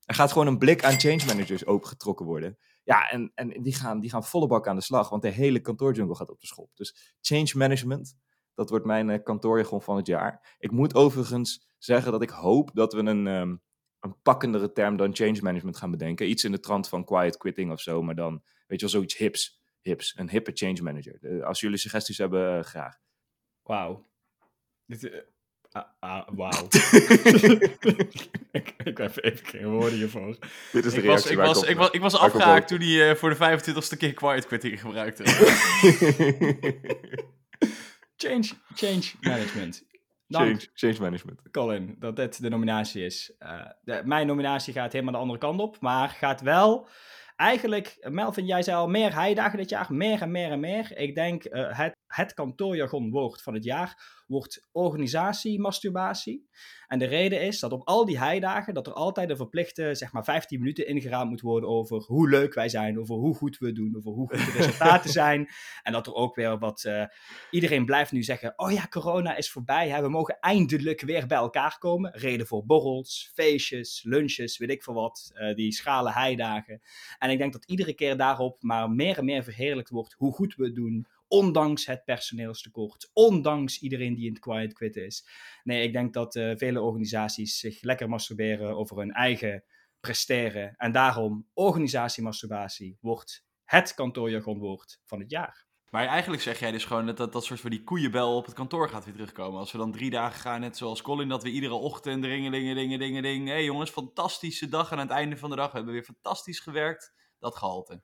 er 0.06 0.16
gaat 0.16 0.32
gewoon 0.32 0.48
een 0.48 0.58
blik 0.58 0.84
aan 0.84 1.00
change 1.00 1.26
managers 1.26 1.66
opengetrokken 1.66 2.26
worden. 2.26 2.58
Ja, 2.84 3.10
en, 3.10 3.32
en 3.36 3.62
die, 3.62 3.74
gaan, 3.74 4.00
die 4.00 4.10
gaan 4.10 4.24
volle 4.24 4.48
bak 4.48 4.68
aan 4.68 4.76
de 4.76 4.82
slag, 4.82 5.10
want 5.10 5.22
de 5.22 5.30
hele 5.30 5.60
kantoorjungle 5.60 6.16
gaat 6.16 6.30
op 6.30 6.40
de 6.40 6.48
schop. 6.48 6.70
Dus 6.74 7.18
change 7.22 7.52
management, 7.54 8.16
dat 8.56 8.70
wordt 8.70 8.86
mijn 8.86 9.10
uh, 9.10 9.18
kantoorjargon 9.24 9.82
van 9.82 9.96
het 9.96 10.08
jaar. 10.08 10.56
Ik 10.60 10.72
moet 10.72 10.96
overigens 10.96 11.68
zeggen 11.78 12.12
dat 12.12 12.22
ik 12.22 12.30
hoop 12.30 12.70
dat 12.74 12.94
we 12.94 13.00
een, 13.00 13.28
um, 13.28 13.62
een 14.00 14.22
pakkendere 14.22 14.72
term 14.72 14.98
dan 14.98 15.16
change 15.16 15.40
management 15.42 15.78
gaan 15.78 15.92
bedenken. 15.92 16.30
Iets 16.30 16.44
in 16.44 16.52
de 16.52 16.60
trant 16.60 16.88
van 16.88 17.06
quiet 17.06 17.38
quitting 17.38 17.72
of 17.72 17.82
zo, 17.82 18.02
maar 18.02 18.16
dan, 18.16 18.44
weet 18.68 18.80
je 18.80 18.86
wel, 18.86 18.90
zoiets 18.90 19.18
hips. 19.18 19.60
Hips, 19.82 20.14
een 20.18 20.30
hippe 20.30 20.52
change 20.54 20.82
manager. 20.82 21.46
als 21.46 21.60
jullie 21.60 21.78
suggesties 21.78 22.18
hebben, 22.18 22.58
uh, 22.58 22.64
graag. 22.64 22.98
Wauw. 23.64 24.08
Uh, 24.88 25.22
ah, 25.72 25.84
ah, 26.00 26.28
Wauw. 26.36 26.68
ik, 28.52 28.76
ik 28.84 28.98
heb 28.98 29.24
even 29.24 29.46
geen 29.46 29.70
woorden 29.70 29.98
hiervoor. 29.98 30.38
Dit 30.72 30.86
is 30.86 30.94
de 30.94 30.98
ik 30.98 31.06
reactie 31.06 31.38
was, 31.38 31.48
ik, 31.48 31.58
was, 31.58 31.70
ik, 31.70 31.78
was, 31.78 31.92
ik 31.92 32.02
was 32.02 32.18
afgehaakt 32.18 32.68
toen 32.68 32.80
hij 32.80 33.10
uh, 33.10 33.16
voor 33.16 33.30
de 33.30 33.36
25ste 33.36 33.98
keer 33.98 34.14
quiet 34.14 34.46
quitting 34.46 34.82
gebruikte. 34.82 35.24
change, 38.22 38.54
change 38.76 39.14
management. 39.22 39.84
Change, 40.28 40.68
change 40.74 41.00
management. 41.00 41.42
Colin, 41.52 41.96
dat 42.00 42.16
dit 42.16 42.42
de 42.42 42.50
nominatie 42.50 43.06
is. 43.06 43.34
Uh, 43.40 43.66
de, 43.82 44.02
mijn 44.06 44.28
nominatie 44.28 44.74
gaat 44.74 44.92
helemaal 44.92 45.14
de 45.14 45.20
andere 45.20 45.40
kant 45.40 45.60
op, 45.60 45.80
maar 45.80 46.10
gaat 46.10 46.42
wel 46.42 46.88
eigenlijk, 47.36 47.98
Melvin, 48.10 48.46
jij 48.46 48.64
zei 48.64 48.78
al 48.78 48.90
meer 48.90 49.14
heidagen 49.14 49.58
dit 49.58 49.70
jaar, 49.70 49.94
meer 49.94 50.22
en 50.22 50.32
meer 50.32 50.52
en 50.52 50.60
meer. 50.60 50.98
Ik 50.98 51.16
denk 51.16 51.46
uh, 51.46 51.78
het, 51.78 51.96
het 52.12 52.34
kantoorjargon 52.34 53.12
woord 53.12 53.42
van 53.42 53.54
het 53.54 53.64
jaar 53.64 54.22
wordt 54.28 54.68
organisatie 54.72 55.60
masturbatie. 55.60 56.50
En 56.88 57.00
de 57.00 57.06
reden 57.06 57.42
is 57.42 57.60
dat 57.60 57.72
op 57.72 57.88
al 57.88 58.06
die 58.06 58.20
heidagen, 58.20 58.74
dat 58.74 58.88
er 58.88 58.94
altijd 58.94 59.30
een 59.30 59.36
verplichte, 59.36 59.96
zeg 59.96 60.12
maar 60.12 60.24
15 60.24 60.60
minuten 60.60 60.88
ingeraamd 60.88 61.30
moet 61.30 61.42
worden 61.42 61.70
over 61.70 61.98
hoe 61.98 62.30
leuk 62.30 62.54
wij 62.54 62.70
zijn, 62.70 63.00
over 63.00 63.16
hoe 63.16 63.36
goed 63.36 63.58
we 63.58 63.72
doen, 63.72 63.96
over 63.98 64.12
hoe 64.12 64.28
goed 64.28 64.46
de 64.46 64.52
resultaten 64.52 65.10
zijn. 65.22 65.48
En 65.84 65.92
dat 65.92 66.08
er 66.08 66.14
ook 66.14 66.36
weer 66.36 66.60
wat, 66.60 66.84
uh, 66.84 67.04
iedereen 67.52 67.86
blijft 67.86 68.12
nu 68.12 68.24
zeggen, 68.24 68.54
oh 68.56 68.72
ja, 68.72 68.88
corona 68.88 69.36
is 69.36 69.52
voorbij, 69.52 69.90
hè? 69.90 70.02
we 70.02 70.10
mogen 70.10 70.38
eindelijk 70.40 71.02
weer 71.02 71.28
bij 71.28 71.38
elkaar 71.38 71.78
komen. 71.78 72.12
Reden 72.14 72.48
voor 72.48 72.66
borrels, 72.66 73.32
feestjes, 73.34 74.04
lunches, 74.04 74.58
weet 74.58 74.70
ik 74.70 74.84
veel 74.84 74.94
wat, 74.94 75.32
uh, 75.34 75.56
die 75.56 75.72
schalen 75.72 76.14
heidagen. 76.14 76.82
En 77.20 77.30
ik 77.30 77.38
denk 77.38 77.54
dat 77.54 77.66
iedere 77.66 77.94
keer 77.94 78.18
daarop 78.18 78.64
maar 78.64 78.90
meer 78.90 79.18
en 79.18 79.26
meer 79.26 79.44
verheerlijkt 79.44 79.90
wordt 79.90 80.16
hoe 80.18 80.34
goed 80.34 80.56
we 80.56 80.66
het 80.66 80.76
doen, 80.76 81.08
ondanks 81.32 81.86
het 81.86 82.04
personeelstekort, 82.06 83.10
ondanks 83.14 83.80
iedereen 83.80 84.16
die 84.16 84.26
in 84.26 84.34
het 84.34 84.42
quiet 84.42 84.74
quit 84.74 84.96
is. 84.96 85.28
Nee, 85.64 85.84
ik 85.84 85.94
denk 85.94 86.14
dat 86.14 86.36
uh, 86.36 86.54
vele 86.56 86.82
organisaties 86.82 87.60
zich 87.60 87.82
lekker 87.82 88.10
masturberen 88.10 88.76
over 88.76 88.98
hun 88.98 89.12
eigen 89.12 89.64
presteren. 90.00 90.76
En 90.76 90.92
daarom, 90.92 91.50
organisatiemasturbatie 91.54 92.98
wordt 93.02 93.46
het 93.64 93.94
kantoorjargonwoord 93.94 95.00
van 95.06 95.20
het 95.20 95.32
jaar. 95.32 95.66
Maar 95.90 96.08
eigenlijk 96.08 96.42
zeg 96.42 96.60
jij 96.60 96.72
dus 96.72 96.86
gewoon 96.86 97.16
dat, 97.16 97.32
dat 97.32 97.46
soort 97.46 97.60
van 97.60 97.70
die 97.70 97.84
koeienbel 97.84 98.36
op 98.36 98.46
het 98.46 98.56
kantoor 98.56 98.90
gaat 98.90 99.06
weer 99.06 99.14
terugkomen. 99.14 99.60
Als 99.60 99.72
we 99.72 99.78
dan 99.78 99.92
drie 99.92 100.10
dagen 100.10 100.40
gaan, 100.40 100.62
net 100.62 100.78
zoals 100.78 101.02
Colin, 101.02 101.30
dat 101.30 101.44
we 101.44 101.50
iedere 101.50 101.74
ochtend 101.74 102.26
ringeling, 102.26 102.76
dingen, 102.76 103.00
dingen, 103.00 103.24
dingen. 103.24 103.46
Hé 103.46 103.52
hey 103.52 103.64
jongens, 103.64 103.90
fantastische 103.90 104.70
dag. 104.70 104.92
En 104.92 104.98
aan 104.98 105.08
het 105.08 105.16
einde 105.16 105.38
van 105.38 105.50
de 105.50 105.56
dag 105.56 105.72
hebben 105.72 105.94
we 105.94 106.00
weer 106.00 106.16
fantastisch 106.16 106.60
gewerkt. 106.60 107.14
Dat 107.40 107.56
gehalte. 107.56 108.04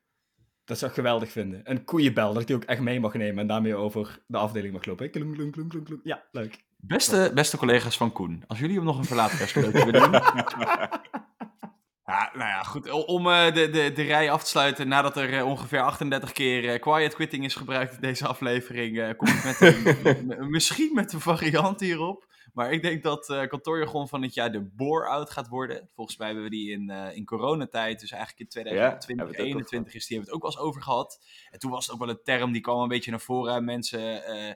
Dat 0.68 0.78
zou 0.78 0.92
ik 0.92 0.98
geweldig 0.98 1.32
vinden. 1.32 1.62
Een 1.64 1.84
koeienbel, 1.84 2.34
dat 2.34 2.42
ik 2.42 2.48
die 2.48 2.56
ook 2.56 2.64
echt 2.64 2.82
mee 2.82 3.00
mag 3.00 3.14
nemen 3.14 3.40
en 3.40 3.48
daarmee 3.48 3.76
over 3.76 4.20
de 4.26 4.38
afdeling 4.38 4.74
mag 4.74 4.86
lopen. 4.86 5.12
Klunk, 5.12 5.34
klunk, 5.34 5.54
klunk, 5.54 5.70
klunk, 5.70 5.86
klunk. 5.86 6.02
Ja, 6.04 6.24
leuk. 6.32 6.66
Beste, 6.78 7.32
beste 7.34 7.58
collega's 7.58 7.98
van 7.98 8.12
Koen, 8.12 8.44
als 8.48 8.60
jullie 8.60 8.76
hem 8.76 8.86
nog 8.86 8.98
een 8.98 9.06
verlaatpersleutje 9.06 9.86
willen 9.86 10.12
doen. 10.12 10.22
Ja, 12.06 12.32
nou 12.34 12.50
ja, 12.50 12.64
goed. 12.64 12.90
Om 12.90 13.28
uh, 13.28 13.54
de, 13.54 13.70
de, 13.70 13.92
de 13.94 14.02
rij 14.02 14.32
af 14.32 14.44
te 14.44 14.50
sluiten, 14.50 14.88
nadat 14.88 15.18
er 15.18 15.34
uh, 15.34 15.46
ongeveer 15.46 15.82
38 15.82 16.32
keer 16.32 16.64
uh, 16.64 16.80
quiet 16.80 17.16
quitting 17.16 17.44
is 17.44 17.56
gebruikt 17.56 17.94
in 17.94 18.02
deze 18.02 18.28
aflevering, 18.28 19.16
kom 19.16 19.28
ik 19.28 19.44
met 19.44 19.62
een, 19.62 20.50
misschien 20.58 20.92
met 20.94 21.14
een 21.14 21.20
variant 21.20 21.80
hierop. 21.80 22.26
Maar 22.58 22.72
ik 22.72 22.82
denk 22.82 23.04
dat 23.04 23.30
uh, 23.30 23.48
kantoorjargon 23.48 24.08
van 24.08 24.22
het 24.22 24.34
jaar 24.34 24.52
de 24.52 24.62
bore-out 24.62 25.30
gaat 25.30 25.48
worden. 25.48 25.90
Volgens 25.94 26.18
mij 26.18 26.28
hebben 26.28 26.44
we 26.44 26.50
die 26.50 26.72
in, 26.72 26.90
uh, 26.90 27.16
in 27.16 27.26
coronatijd, 27.26 28.00
dus 28.00 28.12
eigenlijk 28.12 28.42
in 28.42 28.48
2020, 28.48 29.16
ja, 29.18 29.26
2021 29.26 29.94
is 29.94 30.08
die, 30.08 30.18
hebben 30.18 30.36
we 30.36 30.38
het 30.38 30.46
ook 30.46 30.54
wel 30.54 30.62
eens 30.62 30.70
over 30.70 30.82
gehad. 30.82 31.20
En 31.52 31.60
toen 31.60 31.72
was 31.72 31.86
het 31.86 31.94
ook 31.94 32.00
wel 32.00 32.10
een 32.10 32.24
term, 32.24 32.52
die 32.52 32.62
kwam 32.62 32.82
een 32.82 32.88
beetje 32.88 33.12
naar 33.12 33.20
voren. 33.20 33.66
Mensen, 33.66 34.00
uh, 34.00 34.54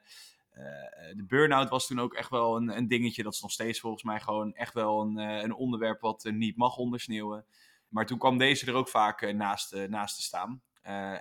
de 1.16 1.26
burn-out 1.28 1.70
was 1.70 1.88
toen 1.88 2.00
ook 2.00 2.14
echt 2.14 2.30
wel 2.30 2.56
een, 2.56 2.78
een, 2.78 2.88
dingetje. 2.88 3.24
Dat 3.24 3.34
is 3.34 3.42
nog 3.42 3.52
steeds 3.52 3.80
volgens 3.80 4.04
mij 4.04 4.20
gewoon 4.20 4.54
echt 4.54 4.74
wel 4.74 5.02
een, 5.02 5.18
een 5.18 5.54
onderwerp 5.54 6.02
wat 6.02 6.30
niet 6.34 6.58
mag 6.58 6.78
ondersneeuwen. 6.78 7.46
Maar 7.88 8.06
toen 8.06 8.18
kwam 8.18 8.38
deze 8.38 8.66
er 8.66 8.74
ook 8.74 8.90
vaak 8.90 9.34
naast, 9.34 9.88
naast 9.88 10.16
te 10.16 10.22
staan. 10.22 10.62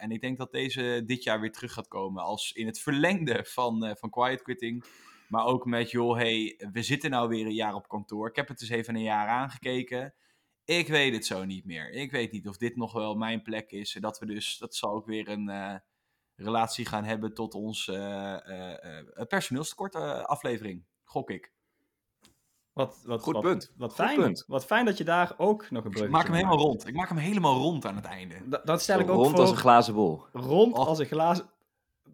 en 0.00 0.10
ik 0.10 0.20
denk 0.20 0.38
dat 0.38 0.52
deze 0.52 1.02
dit 1.06 1.22
jaar 1.22 1.40
weer 1.40 1.52
terug 1.52 1.72
gaat 1.72 1.88
komen 1.88 2.22
als 2.22 2.52
in 2.52 2.66
het 2.66 2.80
verlengde 2.80 3.44
van, 3.44 3.96
van 3.98 4.10
quiet 4.10 4.42
quitting 4.42 4.84
maar 5.30 5.44
ook 5.44 5.64
met, 5.64 5.90
joh, 5.90 6.16
hey, 6.16 6.60
we 6.72 6.82
zitten 6.82 7.10
nou 7.10 7.28
weer 7.28 7.46
een 7.46 7.54
jaar 7.54 7.74
op 7.74 7.88
kantoor. 7.88 8.28
Ik 8.28 8.36
heb 8.36 8.48
het 8.48 8.58
dus 8.58 8.68
even 8.68 8.94
een 8.94 9.02
jaar 9.02 9.28
aangekeken. 9.28 10.14
Ik 10.64 10.88
weet 10.88 11.14
het 11.14 11.26
zo 11.26 11.44
niet 11.44 11.64
meer. 11.64 11.90
Ik 11.90 12.10
weet 12.10 12.32
niet 12.32 12.48
of 12.48 12.56
dit 12.56 12.76
nog 12.76 12.92
wel 12.92 13.14
mijn 13.14 13.42
plek 13.42 13.70
is. 13.70 13.96
Dat 14.00 14.18
we 14.18 14.26
dus, 14.26 14.58
dat 14.58 14.74
zal 14.74 14.92
ook 14.92 15.06
weer 15.06 15.28
een 15.28 15.48
uh, 15.48 15.74
relatie 16.36 16.86
gaan 16.86 17.04
hebben 17.04 17.34
tot 17.34 17.54
ons 17.54 17.86
uh, 17.86 17.96
uh, 17.96 19.26
personeelstekort 19.28 19.94
aflevering. 20.24 20.84
Gok 21.04 21.30
ik. 21.30 21.52
Wat, 22.72 23.02
wat, 23.04 23.22
Goed 23.22 23.34
wat, 23.34 23.42
punt. 23.42 23.72
Wat 23.76 23.94
fijn, 23.94 24.14
Goed 24.14 24.24
punt. 24.24 24.44
wat 24.46 24.64
fijn 24.64 24.84
dat 24.84 24.98
je 24.98 25.04
daar 25.04 25.34
ook 25.36 25.70
nog 25.70 25.84
een 25.84 25.90
brug 25.90 26.04
Ik 26.04 26.10
maak 26.10 26.26
hem 26.26 26.34
helemaal 26.34 26.58
rond. 26.58 26.86
Ik 26.86 26.94
maak 26.94 27.08
hem 27.08 27.18
helemaal 27.18 27.56
rond 27.58 27.86
aan 27.86 27.96
het 27.96 28.04
einde. 28.04 28.48
Dat, 28.48 28.66
dat 28.66 28.82
stel 28.82 29.00
ik 29.00 29.08
ook 29.08 29.16
rond 29.16 29.30
voor. 29.30 29.40
als 29.40 29.50
een 29.50 29.56
glazen 29.56 29.94
bol. 29.94 30.24
Rond 30.32 30.78
oh. 30.78 30.86
als 30.86 30.98
een 30.98 31.06
glazen... 31.06 31.50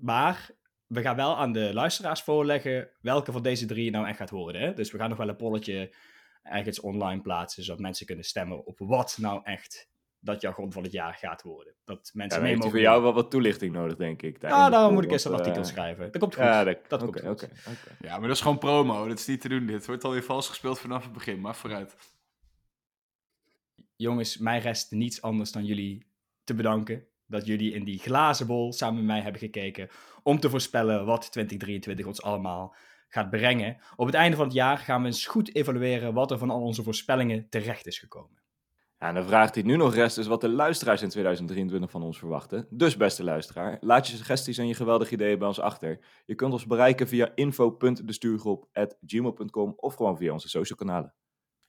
Maar 0.00 0.50
we 0.86 1.00
gaan 1.00 1.16
wel 1.16 1.36
aan 1.36 1.52
de 1.52 1.74
luisteraars 1.74 2.22
voorleggen 2.22 2.88
welke 3.00 3.32
van 3.32 3.42
deze 3.42 3.66
drie 3.66 3.90
nou 3.90 4.06
echt 4.06 4.16
gaat 4.16 4.30
worden. 4.30 4.60
Hè? 4.60 4.72
Dus 4.72 4.90
we 4.90 4.98
gaan 4.98 5.08
nog 5.08 5.18
wel 5.18 5.28
een 5.28 5.36
polletje 5.36 5.94
ergens 6.42 6.80
online 6.80 7.20
plaatsen, 7.20 7.64
zodat 7.64 7.80
mensen 7.80 8.06
kunnen 8.06 8.24
stemmen 8.24 8.66
op 8.66 8.78
wat 8.78 9.16
nou 9.20 9.40
echt 9.44 9.88
dat 10.20 10.40
jargon 10.40 10.72
van 10.72 10.82
het 10.82 10.92
jaar 10.92 11.14
gaat 11.14 11.42
worden. 11.42 11.74
Dat 11.84 12.10
mensen 12.14 12.40
ja, 12.40 12.46
mee 12.46 12.56
mogen 12.56 12.70
voor 12.70 12.80
jou 12.80 13.02
wel 13.02 13.12
wat 13.12 13.30
toelichting 13.30 13.72
nodig, 13.72 13.96
denk 13.96 14.22
ik. 14.22 14.42
Ja, 14.42 14.70
daarom 14.70 14.94
moet 14.94 15.04
ik 15.04 15.10
eerst 15.10 15.24
een 15.24 15.32
artikel 15.32 15.60
uh... 15.60 15.66
schrijven. 15.66 16.12
Dat 16.12 16.20
komt 16.20 16.34
goed. 16.34 16.44
Ja, 16.44 16.64
dat, 16.64 16.78
dat 16.88 17.02
okay, 17.02 17.22
komt 17.22 17.40
goed. 17.40 17.48
Okay, 17.48 17.74
okay. 17.74 18.08
Ja, 18.08 18.18
maar 18.18 18.28
dat 18.28 18.36
is 18.36 18.42
gewoon 18.42 18.58
promo. 18.58 19.08
Dat 19.08 19.18
is 19.18 19.26
niet 19.26 19.40
te 19.40 19.48
doen 19.48 19.66
dit. 19.66 19.76
Het 19.76 19.86
wordt 19.86 20.04
alweer 20.04 20.22
vals 20.22 20.48
gespeeld 20.48 20.78
vanaf 20.78 21.02
het 21.02 21.12
begin, 21.12 21.40
maar 21.40 21.56
vooruit. 21.56 21.96
jongens, 23.96 24.38
mij 24.38 24.58
rest 24.58 24.90
niets 24.90 25.22
anders 25.22 25.52
dan 25.52 25.64
jullie 25.64 26.06
te 26.44 26.54
bedanken. 26.54 27.06
Dat 27.26 27.46
jullie 27.46 27.72
in 27.72 27.84
die 27.84 27.98
glazen 27.98 28.46
bol 28.46 28.72
samen 28.72 28.96
met 28.96 29.04
mij 29.04 29.20
hebben 29.20 29.40
gekeken. 29.40 29.88
Om 30.22 30.40
te 30.40 30.50
voorspellen 30.50 31.04
wat 31.04 31.32
2023 31.32 32.06
ons 32.06 32.22
allemaal 32.22 32.74
gaat 33.08 33.30
brengen. 33.30 33.76
Op 33.96 34.06
het 34.06 34.14
einde 34.14 34.36
van 34.36 34.46
het 34.46 34.54
jaar 34.54 34.78
gaan 34.78 35.00
we 35.00 35.06
eens 35.06 35.26
goed 35.26 35.54
evalueren 35.54 36.14
wat 36.14 36.30
er 36.30 36.38
van 36.38 36.50
al 36.50 36.62
onze 36.62 36.82
voorspellingen 36.82 37.48
terecht 37.48 37.86
is 37.86 37.98
gekomen. 37.98 38.44
Ja, 38.98 39.08
en 39.08 39.14
de 39.14 39.24
vraag 39.24 39.50
die 39.50 39.64
nu 39.64 39.76
nog 39.76 39.94
rest 39.94 40.18
is 40.18 40.26
wat 40.26 40.40
de 40.40 40.48
luisteraars 40.48 41.02
in 41.02 41.08
2023 41.08 41.90
van 41.90 42.02
ons 42.02 42.18
verwachten. 42.18 42.66
Dus 42.70 42.96
beste 42.96 43.24
luisteraar, 43.24 43.76
laat 43.80 44.08
je 44.08 44.16
suggesties 44.16 44.58
en 44.58 44.66
je 44.66 44.74
geweldige 44.74 45.14
ideeën 45.14 45.38
bij 45.38 45.48
ons 45.48 45.60
achter. 45.60 45.98
Je 46.24 46.34
kunt 46.34 46.52
ons 46.52 46.66
bereiken 46.66 47.08
via 47.08 47.32
info.destuurgroep.gmail.com 47.34 49.72
of 49.76 49.94
gewoon 49.94 50.16
via 50.16 50.32
onze 50.32 50.48
social 50.48 50.78
kanalen. 50.78 51.14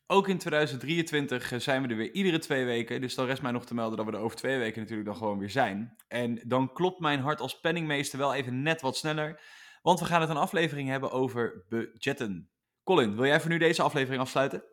Ook 0.10 0.28
in 0.28 0.38
2023 0.38 1.54
zijn 1.58 1.82
we 1.82 1.88
er 1.88 1.96
weer 1.96 2.12
iedere 2.12 2.40
twee 2.40 2.66
weken. 2.66 3.02
Dus 3.02 3.16
dan 3.16 3.26
rest 3.26 3.42
mij 3.42 3.52
nog 3.52 3.66
te 3.66 3.74
melden 3.74 3.98
dat 3.98 4.06
we 4.06 4.12
er 4.12 4.20
over 4.20 4.38
twee 4.38 4.58
weken 4.58 4.82
natuurlijk 4.82 5.08
dan 5.08 5.18
gewoon 5.18 5.38
weer 5.38 5.50
zijn. 5.50 5.96
En 6.08 6.42
dan 6.46 6.74
klopt 6.74 7.00
mijn 7.00 7.20
hart 7.20 7.40
als 7.40 7.60
penningmeester 7.60 8.20
wel 8.20 8.34
even 8.34 8.62
net 8.62 8.82
wat 8.82 8.98
sneller. 8.98 9.42
Want 9.82 10.00
we 10.00 10.06
gaan 10.06 10.22
het 10.22 10.30
een 10.30 10.38
aflevering 10.38 10.90
hebben 10.90 11.12
over 11.12 11.66
budgetten. 11.70 12.50
Colin, 12.84 13.16
wil 13.16 13.26
jij 13.26 13.42
voor 13.42 13.50
nu 13.50 13.58
deze 13.58 13.82
aflevering 13.82 14.22
afsluiten? 14.22 14.64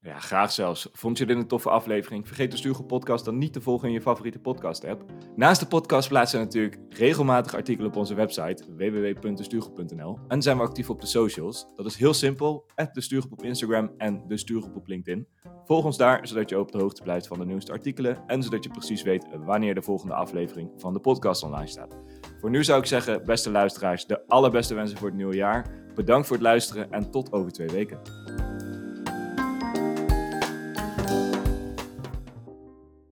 Ja, 0.00 0.18
graag 0.18 0.52
zelfs. 0.52 0.88
Vond 0.92 1.18
je 1.18 1.26
dit 1.26 1.36
een 1.36 1.46
toffe 1.46 1.70
aflevering? 1.70 2.26
Vergeet 2.26 2.50
de 2.50 2.56
Stuurgroep 2.56 2.88
podcast 2.88 3.24
dan 3.24 3.38
niet 3.38 3.52
te 3.52 3.60
volgen 3.60 3.88
in 3.88 3.94
je 3.94 4.00
favoriete 4.00 4.38
podcast 4.38 4.84
app. 4.84 5.04
Naast 5.36 5.60
de 5.60 5.66
podcast 5.66 6.08
plaatsen 6.08 6.38
we 6.38 6.44
natuurlijk 6.44 6.78
regelmatig 6.88 7.54
artikelen 7.54 7.90
op 7.90 7.96
onze 7.96 8.14
website 8.14 8.64
www.destuurgroep.nl 8.76 10.18
en 10.28 10.42
zijn 10.42 10.56
we 10.56 10.62
actief 10.62 10.90
op 10.90 11.00
de 11.00 11.06
socials. 11.06 11.66
Dat 11.76 11.86
is 11.86 11.96
heel 11.96 12.14
simpel, 12.14 12.66
de 12.92 13.00
Stuurgroep 13.00 13.32
op 13.32 13.42
Instagram 13.44 13.90
en 13.96 14.24
de 14.28 14.36
Stuurgroep 14.36 14.76
op 14.76 14.86
LinkedIn. 14.86 15.26
Volg 15.64 15.84
ons 15.84 15.96
daar, 15.96 16.28
zodat 16.28 16.48
je 16.48 16.58
op 16.58 16.72
de 16.72 16.78
hoogte 16.78 17.02
blijft 17.02 17.26
van 17.26 17.38
de 17.38 17.46
nieuwste 17.46 17.72
artikelen 17.72 18.22
en 18.26 18.42
zodat 18.42 18.64
je 18.64 18.70
precies 18.70 19.02
weet 19.02 19.26
wanneer 19.44 19.74
de 19.74 19.82
volgende 19.82 20.14
aflevering 20.14 20.70
van 20.76 20.92
de 20.92 21.00
podcast 21.00 21.42
online 21.42 21.66
staat. 21.66 21.96
Voor 22.40 22.50
nu 22.50 22.64
zou 22.64 22.80
ik 22.80 22.86
zeggen, 22.86 23.24
beste 23.24 23.50
luisteraars, 23.50 24.06
de 24.06 24.26
allerbeste 24.26 24.74
wensen 24.74 24.98
voor 24.98 25.08
het 25.08 25.16
nieuwe 25.16 25.36
jaar. 25.36 25.86
Bedankt 25.94 26.26
voor 26.26 26.36
het 26.36 26.44
luisteren 26.44 26.90
en 26.90 27.10
tot 27.10 27.32
over 27.32 27.52
twee 27.52 27.68
weken. 27.68 28.00